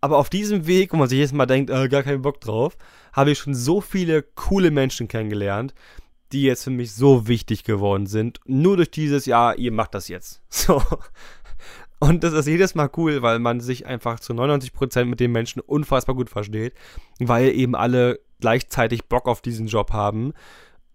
aber 0.00 0.18
auf 0.18 0.28
diesem 0.28 0.66
Weg, 0.66 0.92
wo 0.92 0.98
man 0.98 1.08
sich 1.08 1.16
jedes 1.16 1.32
Mal 1.32 1.46
denkt, 1.46 1.70
äh, 1.70 1.88
gar 1.88 2.02
keinen 2.02 2.22
Bock 2.22 2.40
drauf, 2.40 2.76
habe 3.12 3.32
ich 3.32 3.38
schon 3.38 3.54
so 3.54 3.80
viele 3.80 4.22
coole 4.22 4.70
Menschen 4.70 5.08
kennengelernt, 5.08 5.74
die 6.30 6.42
jetzt 6.42 6.64
für 6.64 6.70
mich 6.70 6.92
so 6.92 7.26
wichtig 7.26 7.64
geworden 7.64 8.06
sind. 8.06 8.38
Nur 8.44 8.76
durch 8.76 8.90
dieses, 8.90 9.26
ja, 9.26 9.52
ihr 9.54 9.72
macht 9.72 9.94
das 9.94 10.08
jetzt. 10.08 10.42
So. 10.50 10.80
Und 12.04 12.22
das 12.22 12.34
ist 12.34 12.46
jedes 12.46 12.74
Mal 12.74 12.90
cool, 12.98 13.22
weil 13.22 13.38
man 13.38 13.60
sich 13.60 13.86
einfach 13.86 14.20
zu 14.20 14.34
99% 14.34 15.06
mit 15.06 15.20
den 15.20 15.32
Menschen 15.32 15.60
unfassbar 15.60 16.14
gut 16.14 16.28
versteht, 16.28 16.74
weil 17.18 17.48
eben 17.48 17.74
alle 17.74 18.20
gleichzeitig 18.40 19.06
Bock 19.06 19.26
auf 19.26 19.40
diesen 19.40 19.68
Job 19.68 19.90
haben 19.90 20.34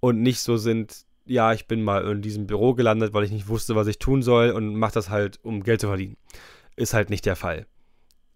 und 0.02 0.22
nicht 0.22 0.40
so 0.40 0.58
sind, 0.58 1.06
ja, 1.26 1.52
ich 1.52 1.66
bin 1.66 1.82
mal 1.82 2.06
in 2.06 2.22
diesem 2.22 2.46
Büro 2.46 2.76
gelandet, 2.76 3.12
weil 3.12 3.24
ich 3.24 3.32
nicht 3.32 3.48
wusste, 3.48 3.76
was 3.76 3.88
ich 3.88 3.98
tun 3.98 4.22
soll 4.22 4.52
und 4.52 4.76
mache 4.76 4.94
das 4.94 5.10
halt, 5.10 5.40
um 5.42 5.64
Geld 5.64 5.82
zu 5.82 5.88
verdienen. 5.88 6.16
Ist 6.76 6.94
halt 6.94 7.10
nicht 7.10 7.26
der 7.26 7.36
Fall. 7.36 7.66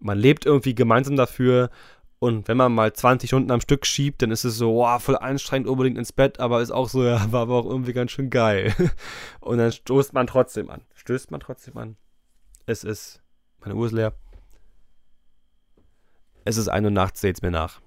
Man 0.00 0.18
lebt 0.18 0.44
irgendwie 0.44 0.74
gemeinsam 0.74 1.14
dafür 1.14 1.70
und 2.18 2.48
wenn 2.48 2.56
man 2.56 2.74
mal 2.74 2.92
20 2.92 3.30
Stunden 3.30 3.52
am 3.52 3.60
Stück 3.60 3.86
schiebt, 3.86 4.20
dann 4.20 4.32
ist 4.32 4.42
es 4.42 4.56
so, 4.56 4.74
wow, 4.74 5.00
voll 5.00 5.16
anstrengend, 5.16 5.68
unbedingt 5.68 5.96
ins 5.96 6.12
Bett, 6.12 6.40
aber 6.40 6.60
ist 6.60 6.72
auch 6.72 6.88
so, 6.88 7.04
ja, 7.04 7.24
war 7.30 7.42
aber 7.42 7.54
auch 7.54 7.66
irgendwie 7.66 7.92
ganz 7.92 8.10
schön 8.10 8.30
geil. 8.30 8.74
Und 9.38 9.58
dann 9.58 9.70
stoßt 9.70 10.12
man 10.12 10.26
trotzdem 10.26 10.70
an. 10.70 10.80
Stößt 10.94 11.30
man 11.30 11.38
trotzdem 11.38 11.76
an. 11.76 11.96
Es 12.66 12.82
ist, 12.82 13.22
meine 13.60 13.74
Uhr 13.74 13.86
ist 13.86 13.92
leer. 13.92 14.14
Es 16.44 16.56
ist 16.56 16.68
1 16.68 16.84
Uhr 16.84 16.90
nachts, 16.90 17.20
seht's 17.20 17.42
mir 17.42 17.50
nach. 17.50 17.80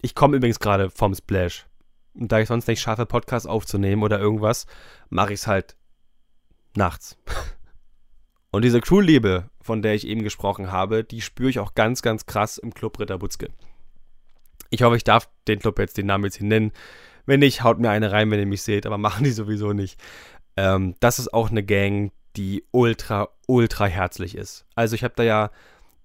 Ich 0.00 0.14
komme 0.14 0.36
übrigens 0.36 0.58
gerade 0.58 0.90
vom 0.90 1.14
Splash. 1.14 1.66
Und 2.14 2.30
da 2.30 2.40
ich 2.40 2.48
sonst 2.48 2.66
nicht 2.66 2.80
schaffe, 2.80 3.06
Podcasts 3.06 3.46
aufzunehmen 3.46 4.02
oder 4.02 4.18
irgendwas, 4.18 4.66
mache 5.08 5.32
ich 5.32 5.40
es 5.40 5.46
halt 5.46 5.76
nachts. 6.74 7.16
Und 8.50 8.64
diese 8.64 8.80
Crewliebe, 8.80 9.48
von 9.62 9.82
der 9.82 9.94
ich 9.94 10.06
eben 10.06 10.22
gesprochen 10.22 10.70
habe, 10.70 11.04
die 11.04 11.22
spüre 11.22 11.48
ich 11.48 11.58
auch 11.58 11.74
ganz, 11.74 12.02
ganz 12.02 12.26
krass 12.26 12.58
im 12.58 12.74
Club 12.74 12.98
Ritter 12.98 13.18
Butzke. 13.18 13.48
Ich 14.68 14.82
hoffe, 14.82 14.96
ich 14.96 15.04
darf 15.04 15.28
den 15.48 15.60
Club 15.60 15.78
jetzt 15.78 15.96
den 15.96 16.06
Namen 16.06 16.24
jetzt 16.24 16.36
hier 16.36 16.46
nennen. 16.46 16.72
Wenn 17.24 17.40
nicht, 17.40 17.62
haut 17.62 17.78
mir 17.78 17.90
eine 17.90 18.12
rein, 18.12 18.30
wenn 18.30 18.40
ihr 18.40 18.46
mich 18.46 18.62
seht, 18.62 18.84
aber 18.84 18.98
machen 18.98 19.24
die 19.24 19.30
sowieso 19.30 19.72
nicht. 19.72 19.98
Ähm, 20.56 20.96
das 21.00 21.18
ist 21.18 21.32
auch 21.32 21.50
eine 21.50 21.62
Gang, 21.62 22.12
die 22.36 22.64
ultra, 22.70 23.28
ultra 23.46 23.86
herzlich 23.86 24.36
ist. 24.36 24.64
Also 24.74 24.94
ich 24.94 25.04
habe 25.04 25.14
da 25.16 25.22
ja 25.22 25.50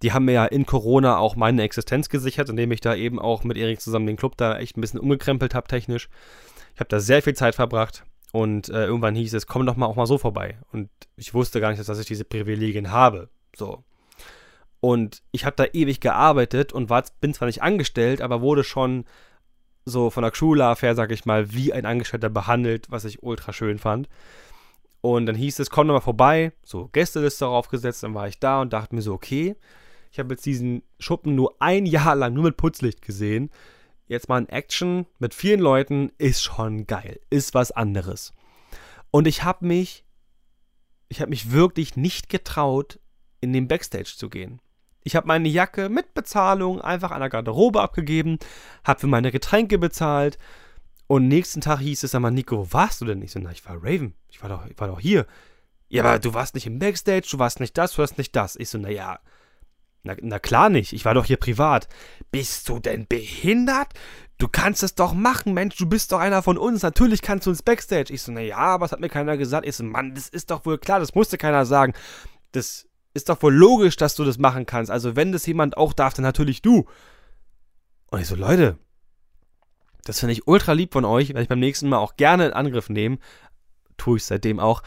die 0.03 0.13
haben 0.13 0.25
mir 0.25 0.33
ja 0.33 0.45
in 0.45 0.65
Corona 0.65 1.17
auch 1.17 1.35
meine 1.35 1.63
Existenz 1.63 2.09
gesichert, 2.09 2.49
indem 2.49 2.71
ich 2.71 2.81
da 2.81 2.95
eben 2.95 3.19
auch 3.19 3.43
mit 3.43 3.57
Erik 3.57 3.81
zusammen 3.81 4.05
den 4.05 4.17
Club 4.17 4.37
da 4.37 4.57
echt 4.57 4.77
ein 4.77 4.81
bisschen 4.81 4.99
umgekrempelt 4.99 5.55
habe 5.55 5.67
technisch. 5.67 6.09
Ich 6.75 6.79
habe 6.79 6.89
da 6.89 6.99
sehr 6.99 7.23
viel 7.23 7.33
Zeit 7.33 7.55
verbracht 7.55 8.03
und 8.31 8.69
äh, 8.69 8.85
irgendwann 8.85 9.15
hieß 9.15 9.33
es, 9.33 9.47
komm 9.47 9.65
doch 9.65 9.75
mal 9.75 9.87
auch 9.87 9.95
mal 9.95 10.05
so 10.05 10.17
vorbei. 10.17 10.57
Und 10.71 10.89
ich 11.15 11.33
wusste 11.33 11.59
gar 11.59 11.71
nicht, 11.71 11.87
dass 11.87 11.99
ich 11.99 12.05
diese 12.05 12.25
Privilegien 12.25 12.91
habe. 12.91 13.29
So. 13.55 13.83
Und 14.79 15.23
ich 15.31 15.45
habe 15.45 15.55
da 15.55 15.65
ewig 15.73 15.99
gearbeitet 15.99 16.71
und 16.71 16.91
war, 16.91 17.03
bin 17.19 17.33
zwar 17.33 17.47
nicht 17.47 17.63
angestellt, 17.63 18.21
aber 18.21 18.41
wurde 18.41 18.63
schon 18.63 19.05
so 19.85 20.11
von 20.11 20.21
der 20.21 20.31
her, 20.81 20.95
sag 20.95 21.11
ich 21.11 21.25
mal, 21.25 21.53
wie 21.53 21.73
ein 21.73 21.85
Angestellter 21.87 22.29
behandelt, 22.29 22.91
was 22.91 23.05
ich 23.05 23.23
ultra 23.23 23.53
schön 23.53 23.79
fand. 23.79 24.07
Und 25.01 25.25
dann 25.27 25.35
hieß 25.35 25.59
es, 25.59 25.69
komm 25.69 25.87
doch 25.87 25.95
mal 25.95 26.01
vorbei, 26.01 26.53
so 26.63 26.89
Gästeliste 26.89 27.45
darauf 27.45 27.69
gesetzt, 27.69 28.03
dann 28.03 28.13
war 28.13 28.27
ich 28.27 28.39
da 28.39 28.61
und 28.61 28.73
dachte 28.73 28.95
mir 28.95 29.01
so, 29.01 29.13
okay, 29.13 29.55
ich 30.11 30.19
habe 30.19 30.33
jetzt 30.33 30.45
diesen 30.45 30.83
Schuppen 30.99 31.35
nur 31.35 31.55
ein 31.59 31.85
Jahr 31.85 32.15
lang 32.15 32.33
nur 32.33 32.45
mit 32.45 32.57
Putzlicht 32.57 33.01
gesehen. 33.01 33.51
Jetzt 34.07 34.29
mal 34.29 34.39
in 34.39 34.49
Action 34.49 35.05
mit 35.19 35.33
vielen 35.33 35.59
Leuten 35.59 36.11
ist 36.17 36.41
schon 36.41 36.87
geil, 36.87 37.19
ist 37.29 37.53
was 37.53 37.71
anderes. 37.71 38.33
Und 39.11 39.27
ich 39.27 39.43
habe 39.43 39.65
mich, 39.65 40.05
ich 41.09 41.21
habe 41.21 41.29
mich 41.29 41.51
wirklich 41.51 41.95
nicht 41.95 42.29
getraut, 42.29 42.99
in 43.41 43.53
den 43.53 43.67
Backstage 43.67 44.15
zu 44.17 44.29
gehen. 44.29 44.59
Ich 45.03 45.15
habe 45.15 45.27
meine 45.27 45.47
Jacke 45.47 45.89
mit 45.89 46.13
Bezahlung 46.13 46.81
einfach 46.81 47.11
an 47.11 47.19
der 47.19 47.29
Garderobe 47.29 47.81
abgegeben, 47.81 48.39
habe 48.83 48.99
für 48.99 49.07
meine 49.07 49.31
Getränke 49.31 49.77
bezahlt 49.77 50.37
und 51.07 51.27
nächsten 51.27 51.61
Tag 51.61 51.79
hieß 51.79 52.03
es 52.03 52.13
einmal, 52.13 52.31
Nico, 52.31 52.71
warst 52.71 53.01
du 53.01 53.05
denn? 53.05 53.21
Ich 53.21 53.31
so, 53.31 53.39
na, 53.39 53.51
ich 53.51 53.65
war 53.65 53.77
Raven, 53.77 54.13
ich 54.29 54.41
war 54.41 54.49
doch, 54.49 54.65
ich 54.67 54.77
war 54.77 54.87
doch 54.87 54.99
hier. 54.99 55.25
Ja, 55.89 56.03
aber 56.03 56.19
du 56.19 56.33
warst 56.33 56.53
nicht 56.53 56.67
im 56.67 56.79
Backstage, 56.79 57.27
du 57.31 57.39
warst 57.39 57.61
nicht 57.61 57.77
das, 57.77 57.93
du 57.93 57.99
warst 57.99 58.17
nicht 58.17 58.35
das. 58.35 58.57
Ich 58.57 58.69
so, 58.69 58.77
naja, 58.77 59.19
na, 60.03 60.15
na 60.21 60.39
klar 60.39 60.69
nicht, 60.69 60.91
ich 60.91 61.05
war 61.05 61.13
doch 61.13 61.25
hier 61.25 61.37
privat. 61.37 61.87
Bist 62.29 62.67
du 62.67 62.79
denn 62.79 63.07
behindert? 63.07 63.87
Du 64.37 64.47
kannst 64.47 64.83
es 64.83 64.95
doch 64.95 65.13
machen, 65.13 65.53
Mensch, 65.53 65.77
du 65.77 65.87
bist 65.87 66.11
doch 66.11 66.19
einer 66.19 66.43
von 66.43 66.57
uns, 66.57 66.83
natürlich 66.83 67.21
kannst 67.21 67.47
du 67.47 67.51
ins 67.51 67.63
Backstage. 67.63 68.13
Ich 68.13 68.21
so, 68.21 68.31
naja, 68.31 68.57
aber 68.57 68.85
es 68.85 68.91
hat 68.91 68.99
mir 68.99 69.09
keiner 69.09 69.37
gesagt. 69.37 69.65
Ich 69.65 69.75
so, 69.75 69.83
Mann, 69.83 70.13
das 70.13 70.27
ist 70.27 70.51
doch 70.51 70.65
wohl 70.65 70.77
klar, 70.77 70.99
das 70.99 71.15
musste 71.15 71.37
keiner 71.37 71.65
sagen. 71.65 71.93
Das 72.51 72.87
ist 73.13 73.29
doch 73.29 73.41
wohl 73.41 73.53
logisch, 73.53 73.95
dass 73.95 74.15
du 74.15 74.25
das 74.25 74.37
machen 74.37 74.65
kannst. 74.65 74.91
Also 74.91 75.15
wenn 75.15 75.31
das 75.31 75.45
jemand 75.45 75.77
auch 75.77 75.93
darf, 75.93 76.13
dann 76.13 76.23
natürlich 76.23 76.61
du. 76.61 76.85
Und 78.11 78.21
ich 78.21 78.27
so, 78.27 78.35
Leute, 78.35 78.77
das 80.07 80.19
finde 80.19 80.33
ich 80.33 80.47
ultra 80.47 80.73
lieb 80.73 80.93
von 80.93 81.05
euch, 81.05 81.29
werde 81.29 81.43
ich 81.43 81.49
beim 81.49 81.59
nächsten 81.59 81.89
Mal 81.89 81.97
auch 81.97 82.15
gerne 82.15 82.47
in 82.47 82.53
Angriff 82.53 82.89
nehmen. 82.89 83.19
Tue 83.97 84.17
ich 84.17 84.25
seitdem 84.25 84.59
auch. 84.59 84.83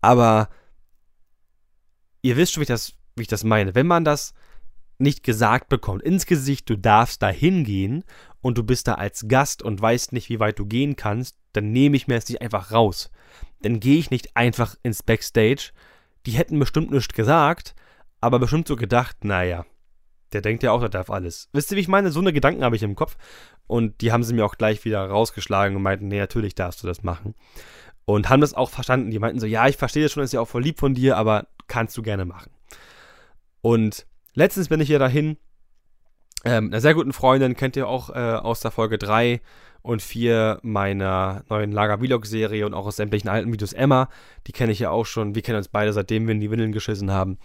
Aber 0.00 0.48
ihr 2.22 2.36
wisst 2.36 2.52
schon, 2.52 2.60
wie 2.60 2.64
ich 2.64 2.68
das, 2.68 2.94
wie 3.16 3.22
ich 3.22 3.28
das 3.28 3.44
meine. 3.44 3.74
Wenn 3.74 3.86
man 3.86 4.04
das 4.04 4.34
nicht 4.98 5.22
gesagt 5.22 5.68
bekommt, 5.68 6.02
ins 6.02 6.26
Gesicht, 6.26 6.68
du 6.70 6.76
darfst 6.76 7.22
da 7.22 7.28
hingehen 7.28 8.04
und 8.40 8.58
du 8.58 8.62
bist 8.62 8.88
da 8.88 8.94
als 8.94 9.26
Gast 9.28 9.62
und 9.62 9.80
weißt 9.80 10.12
nicht, 10.12 10.28
wie 10.28 10.40
weit 10.40 10.58
du 10.58 10.66
gehen 10.66 10.96
kannst, 10.96 11.36
dann 11.52 11.72
nehme 11.72 11.96
ich 11.96 12.06
mir 12.06 12.16
es 12.16 12.28
nicht 12.28 12.40
einfach 12.40 12.72
raus. 12.72 13.10
Dann 13.62 13.80
gehe 13.80 13.98
ich 13.98 14.10
nicht 14.10 14.36
einfach 14.36 14.76
ins 14.82 15.02
Backstage 15.02 15.72
die 16.26 16.32
hätten 16.32 16.58
bestimmt 16.58 16.90
nichts 16.90 17.14
gesagt, 17.14 17.74
aber 18.20 18.38
bestimmt 18.38 18.68
so 18.68 18.76
gedacht, 18.76 19.24
naja, 19.24 19.66
der 20.34 20.42
denkt 20.42 20.62
ja 20.62 20.72
auch, 20.72 20.80
der 20.80 20.88
darf 20.88 21.10
alles. 21.10 21.48
Wisst 21.52 21.70
ihr, 21.70 21.76
wie 21.76 21.80
ich 21.80 21.88
meine? 21.88 22.10
So 22.10 22.20
eine 22.20 22.32
Gedanken 22.32 22.64
habe 22.64 22.76
ich 22.76 22.82
im 22.82 22.96
Kopf. 22.96 23.16
Und 23.66 24.00
die 24.00 24.12
haben 24.12 24.22
sie 24.22 24.34
mir 24.34 24.44
auch 24.44 24.56
gleich 24.56 24.84
wieder 24.84 25.08
rausgeschlagen 25.08 25.76
und 25.76 25.82
meinten, 25.82 26.08
nee, 26.08 26.18
natürlich 26.18 26.54
darfst 26.54 26.82
du 26.82 26.86
das 26.86 27.02
machen. 27.02 27.34
Und 28.04 28.28
haben 28.28 28.40
das 28.40 28.52
auch 28.52 28.68
verstanden. 28.68 29.10
Die 29.10 29.18
meinten 29.18 29.40
so, 29.40 29.46
ja, 29.46 29.66
ich 29.68 29.76
verstehe 29.76 30.02
das 30.02 30.12
schon, 30.12 30.22
ist 30.22 30.34
ja 30.34 30.40
auch 30.40 30.48
voll 30.48 30.62
lieb 30.62 30.78
von 30.78 30.94
dir, 30.94 31.16
aber 31.16 31.46
kannst 31.68 31.96
du 31.96 32.02
gerne 32.02 32.26
machen. 32.26 32.50
Und 33.62 34.06
letztens 34.34 34.68
bin 34.68 34.80
ich 34.80 34.88
hier 34.88 34.98
dahin, 34.98 35.38
ähm, 36.44 36.66
einer 36.66 36.82
sehr 36.82 36.92
guten 36.92 37.14
Freundin, 37.14 37.56
kennt 37.56 37.76
ihr 37.76 37.88
auch 37.88 38.10
äh, 38.10 38.12
aus 38.12 38.60
der 38.60 38.70
Folge 38.70 38.98
3, 38.98 39.40
und 39.84 40.00
vier 40.00 40.60
meiner 40.62 41.44
neuen 41.50 41.70
Lager-Vlog-Serie 41.70 42.64
und 42.64 42.72
auch 42.72 42.86
aus 42.86 42.96
sämtlichen 42.96 43.28
alten 43.28 43.52
Videos 43.52 43.74
Emma. 43.74 44.08
Die 44.46 44.52
kenne 44.52 44.72
ich 44.72 44.78
ja 44.78 44.88
auch 44.88 45.04
schon. 45.04 45.34
Wir 45.34 45.42
kennen 45.42 45.58
uns 45.58 45.68
beide, 45.68 45.92
seitdem 45.92 46.26
wir 46.26 46.32
in 46.32 46.40
die 46.40 46.50
Windeln 46.50 46.72
geschissen 46.72 47.10
haben. 47.10 47.38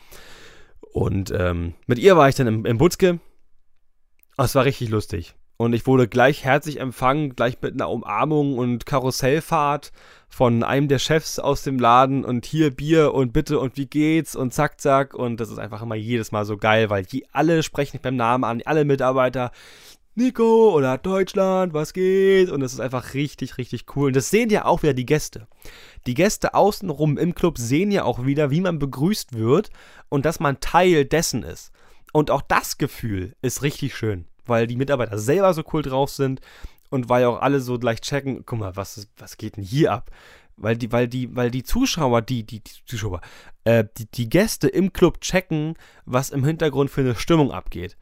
Und 0.93 1.32
ähm, 1.32 1.73
mit 1.88 1.99
ihr 1.99 2.17
war 2.17 2.30
ich 2.30 2.36
dann 2.36 2.47
im, 2.47 2.65
im 2.65 2.78
Butzke. 2.78 3.19
Oh, 4.38 4.43
es 4.43 4.56
war 4.56 4.65
richtig 4.65 4.89
lustig. 4.89 5.36
Und 5.62 5.73
ich 5.73 5.86
wurde 5.86 6.08
gleich 6.08 6.45
herzlich 6.45 6.80
empfangen, 6.80 7.36
gleich 7.36 7.62
mit 7.62 7.73
einer 7.73 7.89
Umarmung 7.89 8.58
und 8.58 8.86
Karussellfahrt 8.86 9.91
von 10.30 10.63
einem 10.63 10.88
der 10.88 10.99
Chefs 10.99 11.38
aus 11.38 11.63
dem 11.63 11.80
Laden 11.80 12.23
und 12.23 12.45
hier 12.45 12.71
Bier 12.71 13.13
und 13.13 13.34
bitte 13.34 13.60
und 13.60 13.75
wie 13.75 13.88
geht's 13.88 14.38
und 14.38 14.54
zack, 14.54 14.80
zack. 14.80 15.13
Und 15.13 15.41
das 15.41 15.49
ist 15.49 15.60
einfach 15.60 15.82
immer 15.82 15.95
jedes 15.95 16.32
Mal 16.32 16.45
so 16.45 16.56
geil, 16.56 16.89
weil 16.89 17.04
die 17.04 17.25
alle 17.34 17.62
sprechen 17.62 17.99
beim 18.02 18.15
Namen 18.15 18.45
an, 18.45 18.62
alle 18.63 18.86
Mitarbeiter. 18.86 19.52
Nico 20.15 20.73
oder 20.73 20.97
Deutschland, 20.97 21.73
was 21.73 21.91
geht? 21.91 22.49
Und 22.49 22.62
das 22.62 22.71
ist 22.71 22.80
einfach 22.80 23.13
richtig, 23.13 23.58
richtig 23.58 23.86
cool. 23.95 24.08
Und 24.08 24.15
das 24.15 24.30
sehen 24.30 24.49
ja 24.49 24.63
auch 24.63 24.82
wieder 24.82 24.93
die 24.93 25.06
Gäste. 25.06 25.47
Die 26.07 26.13
Gäste 26.13 26.53
außenrum 26.53 27.17
im 27.17 27.35
Club 27.35 27.57
sehen 27.57 27.91
ja 27.91 28.03
auch 28.03 28.25
wieder, 28.25 28.51
wie 28.51 28.62
man 28.62 28.79
begrüßt 28.79 29.33
wird 29.33 29.69
und 30.09 30.25
dass 30.25 30.39
man 30.39 30.59
Teil 30.59 31.05
dessen 31.05 31.43
ist. 31.43 31.71
Und 32.13 32.31
auch 32.31 32.41
das 32.41 32.77
Gefühl 32.77 33.35
ist 33.41 33.62
richtig 33.62 33.95
schön, 33.95 34.25
weil 34.45 34.67
die 34.67 34.75
Mitarbeiter 34.75 35.19
selber 35.19 35.53
so 35.53 35.63
cool 35.73 35.81
drauf 35.81 36.09
sind 36.09 36.41
und 36.89 37.09
weil 37.09 37.25
auch 37.25 37.41
alle 37.41 37.59
so 37.59 37.77
gleich 37.77 38.01
checken, 38.01 38.45
guck 38.45 38.59
mal, 38.59 38.75
was, 38.75 39.07
was 39.17 39.38
geht 39.38 39.57
denn 39.57 39.63
hier 39.63 39.91
ab? 39.93 40.09
Weil 40.57 40.75
die, 40.75 40.91
weil 40.91 41.07
die, 41.07 41.33
weil 41.35 41.51
die 41.51 41.63
Zuschauer, 41.63 42.21
die, 42.21 42.43
die, 42.43 42.62
die 42.62 42.71
Zuschauer, 42.85 43.21
äh, 43.63 43.85
die, 43.97 44.07
die 44.12 44.29
Gäste 44.29 44.67
im 44.67 44.91
Club 44.91 45.21
checken, 45.21 45.75
was 46.05 46.31
im 46.31 46.43
Hintergrund 46.43 46.89
für 46.89 47.01
eine 47.01 47.15
Stimmung 47.15 47.51
abgeht. 47.51 47.95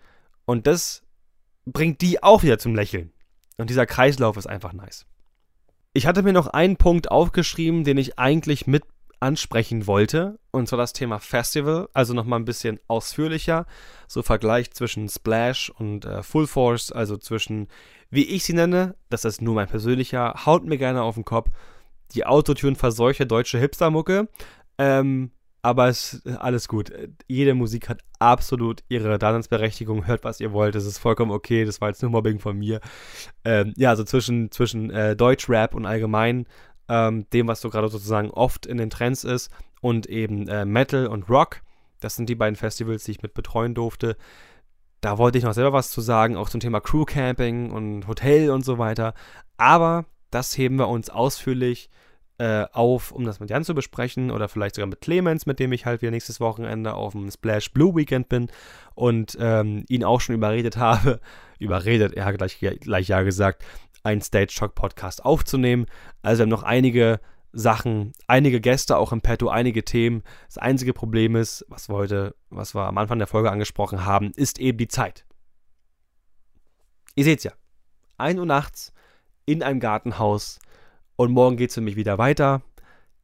Und 0.46 0.66
das 0.66 1.04
bringt 1.66 2.02
die 2.02 2.24
auch 2.24 2.44
wieder 2.44 2.58
zum 2.58 2.74
Lächeln. 2.74 3.12
Und 3.58 3.70
dieser 3.70 3.86
Kreislauf 3.86 4.38
ist 4.38 4.48
einfach 4.48 4.74
nice. 4.74 5.06
Ich 5.98 6.06
hatte 6.06 6.22
mir 6.22 6.32
noch 6.32 6.46
einen 6.46 6.78
Punkt 6.78 7.10
aufgeschrieben, 7.10 7.84
den 7.84 7.98
ich 7.98 8.20
eigentlich 8.20 8.68
mit 8.68 8.84
ansprechen 9.20 9.88
wollte, 9.88 10.38
und 10.52 10.68
zwar 10.68 10.78
das 10.78 10.94
Thema 10.94 11.18
Festival, 11.18 11.90
also 11.92 12.14
nochmal 12.14 12.40
ein 12.40 12.46
bisschen 12.46 12.80
ausführlicher, 12.88 13.66
so 14.08 14.22
Vergleich 14.22 14.70
zwischen 14.70 15.10
Splash 15.10 15.72
und 15.72 16.06
äh, 16.06 16.22
Full 16.22 16.46
Force, 16.46 16.92
also 16.92 17.18
zwischen, 17.18 17.68
wie 18.12 18.26
ich 18.28 18.44
sie 18.44 18.54
nenne, 18.54 18.94
das 19.10 19.26
ist 19.26 19.42
nur 19.42 19.56
mein 19.56 19.68
persönlicher, 19.68 20.46
haut 20.46 20.66
mir 20.66 20.78
gerne 20.78 21.02
auf 21.02 21.16
den 21.16 21.26
Kopf, 21.26 21.50
die 22.12 22.28
Autotune-verseuchte 22.28 23.26
deutsche 23.26 23.58
Hipster-Mucke, 23.58 24.30
ähm, 24.78 25.32
aber 25.62 25.88
es 25.88 26.14
ist 26.14 26.38
alles 26.38 26.68
gut. 26.68 26.92
Jede 27.28 27.54
Musik 27.54 27.90
hat 27.90 28.02
absolut 28.20 28.84
ihre 28.90 29.18
Daseinsberechtigung. 29.18 30.08
Hört, 30.08 30.24
was 30.24 30.40
ihr 30.40 30.54
wollt. 30.54 30.76
Das 30.76 30.86
ist 30.86 30.98
vollkommen 30.98 31.32
okay. 31.32 31.66
Das 31.66 31.82
war 31.82 31.90
jetzt 31.90 32.02
nur 32.02 32.12
Mobbing 32.12 32.40
von 32.40 32.58
mir. 32.58 32.80
Ähm, 33.44 33.74
ja, 33.76 33.90
also 33.90 34.04
zwischen, 34.04 34.52
zwischen 34.52 34.90
äh, 34.92 35.16
Deutschrap 35.16 35.76
und 35.76 35.86
allgemein 35.86 36.46
ähm, 36.90 37.30
dem, 37.32 37.48
was 37.48 37.62
so 37.62 37.70
gerade 37.70 37.90
sozusagen 37.90 38.30
oft 38.30 38.66
in 38.66 38.78
den 38.78 38.90
Trends 38.90 39.24
ist, 39.24 39.52
und 39.82 40.08
eben 40.08 40.48
äh, 40.48 40.66
Metal 40.66 41.08
und 41.08 41.30
Rock. 41.30 41.62
Das 42.00 42.16
sind 42.16 42.30
die 42.30 42.36
beiden 42.36 42.56
Festivals, 42.56 43.04
die 43.04 43.12
ich 43.12 43.22
mit 43.22 43.34
betreuen 43.34 43.74
durfte. 43.74 44.18
Da 45.02 45.18
wollte 45.18 45.38
ich 45.38 45.44
noch 45.44 45.54
selber 45.54 45.74
was 45.74 45.92
zu 45.92 46.02
sagen, 46.02 46.36
auch 46.36 46.50
zum 46.50 46.60
Thema 46.60 46.82
Crewcamping 46.82 47.72
und 47.72 48.08
Hotel 48.08 48.50
und 48.50 48.66
so 48.66 48.78
weiter. 48.78 49.14
Aber 49.58 50.06
das 50.32 50.58
heben 50.58 50.78
wir 50.78 50.88
uns 50.88 51.10
ausführlich 51.10 51.90
äh, 52.40 52.66
auf, 52.72 53.12
um 53.12 53.26
das 53.26 53.40
mit 53.40 53.50
Jan 53.50 53.64
zu 53.64 53.74
besprechen 53.74 54.32
oder 54.32 54.48
vielleicht 54.48 54.76
sogar 54.76 54.88
mit 54.88 55.02
Clemens, 55.02 55.46
mit 55.46 55.60
dem 55.60 55.72
ich 55.72 55.86
halt 55.86 56.02
wieder 56.02 56.12
nächstes 56.12 56.40
Wochenende 56.40 56.94
auf 56.94 57.14
dem 57.14 57.30
Splash 57.32 57.72
Blue 57.72 57.96
Weekend 57.96 58.30
bin 58.30 58.48
und 58.94 59.38
ähm, 59.40 59.86
ihn 59.90 60.04
auch 60.04 60.22
schon 60.22 60.36
überredet 60.36 60.78
habe, 60.78 61.20
überredet, 61.60 62.14
er 62.14 62.26
hat 62.26 62.38
gleich, 62.38 62.60
gleich 62.60 63.08
ja 63.08 63.22
gesagt, 63.24 63.64
einen 64.04 64.22
Stage 64.22 64.52
Shock 64.52 64.76
Podcast 64.76 65.26
aufzunehmen. 65.26 65.88
Also 66.22 66.40
wir 66.40 66.44
haben 66.44 66.50
noch 66.50 66.64
einige 66.64 67.20
Sachen, 67.54 68.14
einige 68.28 68.62
Gäste 68.62 68.98
auch 68.98 69.12
im 69.12 69.22
Petto, 69.22 69.50
einige 69.50 69.84
Themen. 69.84 70.24
Das 70.46 70.60
einzige 70.60 70.94
Problem 70.94 71.36
ist, 71.36 71.66
was 71.70 71.90
wir 71.90 71.96
heute, 71.96 72.36
was 72.50 72.76
wir 72.76 72.86
am 72.86 72.98
Anfang 72.98 73.18
der 73.18 73.28
Folge 73.28 73.52
angesprochen 73.52 74.06
haben, 74.06 74.32
ist 74.36 74.60
eben 74.60 74.78
die 74.78 74.88
Zeit. 74.88 75.26
Ihr 77.16 77.24
seht's 77.24 77.44
ja. 77.44 77.52
1 78.18 78.40
Uhr 78.40 78.46
nachts 78.46 78.94
in 79.46 79.64
einem 79.64 79.80
Gartenhaus 79.80 80.60
und 81.18 81.34
morgen 81.34 81.58
geht 81.58 81.72
es 81.72 81.76
für 81.76 81.82
mich 81.82 81.98
wieder 81.98 82.18
weiter. 82.18 82.62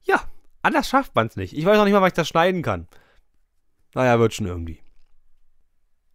Ja, 0.03 0.21
anders 0.62 0.89
schafft 0.89 1.15
man 1.15 1.27
es 1.27 1.38
nicht. 1.38 1.58
Ich 1.58 1.65
weiß 1.65 1.79
auch 1.79 1.86
nicht 1.86 1.93
mal, 1.93 2.01
was 2.01 2.10
ich 2.10 2.13
das 2.13 2.27
schneiden 2.27 2.62
kann. 2.62 2.88
Naja, 3.95 4.19
wird 4.19 4.34
schon 4.34 4.47
irgendwie. 4.47 4.84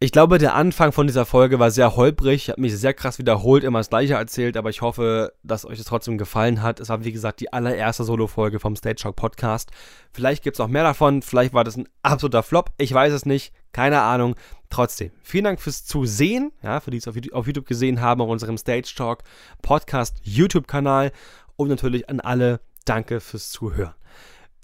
Ich 0.01 0.13
glaube, 0.13 0.39
der 0.39 0.55
Anfang 0.55 0.93
von 0.93 1.09
dieser 1.09 1.27
Folge 1.27 1.59
war 1.59 1.73
sehr 1.73 1.97
holprig, 1.97 2.45
Ich 2.45 2.51
habe 2.51 2.61
mich 2.61 2.79
sehr 2.79 2.95
krass 2.95 3.19
wiederholt, 3.19 3.65
immer 3.65 3.81
das 3.81 3.89
gleiche 3.89 4.15
erzählt, 4.15 4.57
aber 4.57 4.71
ich 4.71 4.81
hoffe, 4.81 5.33
dass 5.43 5.65
euch 5.65 5.77
das 5.77 5.87
trotzdem 5.89 6.19
gefallen 6.19 6.63
hat. 6.63 6.79
Es 6.79 6.89
war, 6.89 7.03
wie 7.03 7.11
gesagt, 7.11 7.41
die 7.41 7.53
allererste 7.53 8.05
Solo-Folge 8.05 8.61
vom 8.61 8.77
Stage 8.77 9.01
Shock 9.01 9.17
Podcast. 9.17 9.73
Vielleicht 10.13 10.45
gibt 10.45 10.55
es 10.55 10.61
auch 10.61 10.69
mehr 10.69 10.85
davon, 10.85 11.21
vielleicht 11.21 11.53
war 11.53 11.65
das 11.65 11.77
ein 11.77 11.89
absoluter 12.03 12.45
Flop, 12.45 12.71
ich 12.79 12.95
weiß 12.95 13.13
es 13.13 13.27
nicht, 13.27 13.53
keine 13.73 14.01
Ahnung. 14.03 14.37
Trotzdem, 14.71 15.11
vielen 15.21 15.45
Dank 15.45 15.61
fürs 15.61 15.85
Zusehen, 15.85 16.53
ja, 16.63 16.79
für 16.79 16.93
die 16.93 16.99
es 16.99 17.09
auf 17.09 17.47
YouTube 17.47 17.67
gesehen 17.67 18.01
haben, 18.01 18.21
auf 18.21 18.29
unserem 18.29 18.57
Stage 18.57 18.93
Talk 18.97 19.25
Podcast 19.63 20.19
YouTube-Kanal 20.23 21.11
und 21.59 21.69
natürlich 21.69 22.09
an 22.09 22.21
alle 22.21 22.61
danke 22.87 23.21
fürs 23.21 23.51
Zuhören. 23.51 23.95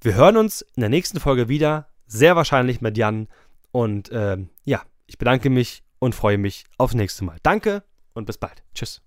Wir 0.00 0.14
hören 0.14 0.36
uns 0.36 0.62
in 0.62 0.80
der 0.80 0.88
nächsten 0.88 1.20
Folge 1.20 1.48
wieder, 1.48 1.88
sehr 2.06 2.36
wahrscheinlich 2.36 2.80
mit 2.80 2.96
Jan. 2.96 3.28
Und 3.72 4.10
ähm, 4.12 4.50
ja, 4.64 4.82
ich 5.06 5.18
bedanke 5.18 5.50
mich 5.50 5.82
und 5.98 6.14
freue 6.14 6.38
mich 6.38 6.64
aufs 6.78 6.94
nächste 6.94 7.24
Mal. 7.24 7.38
Danke 7.42 7.82
und 8.14 8.26
bis 8.26 8.38
bald. 8.38 8.62
Tschüss. 8.74 9.02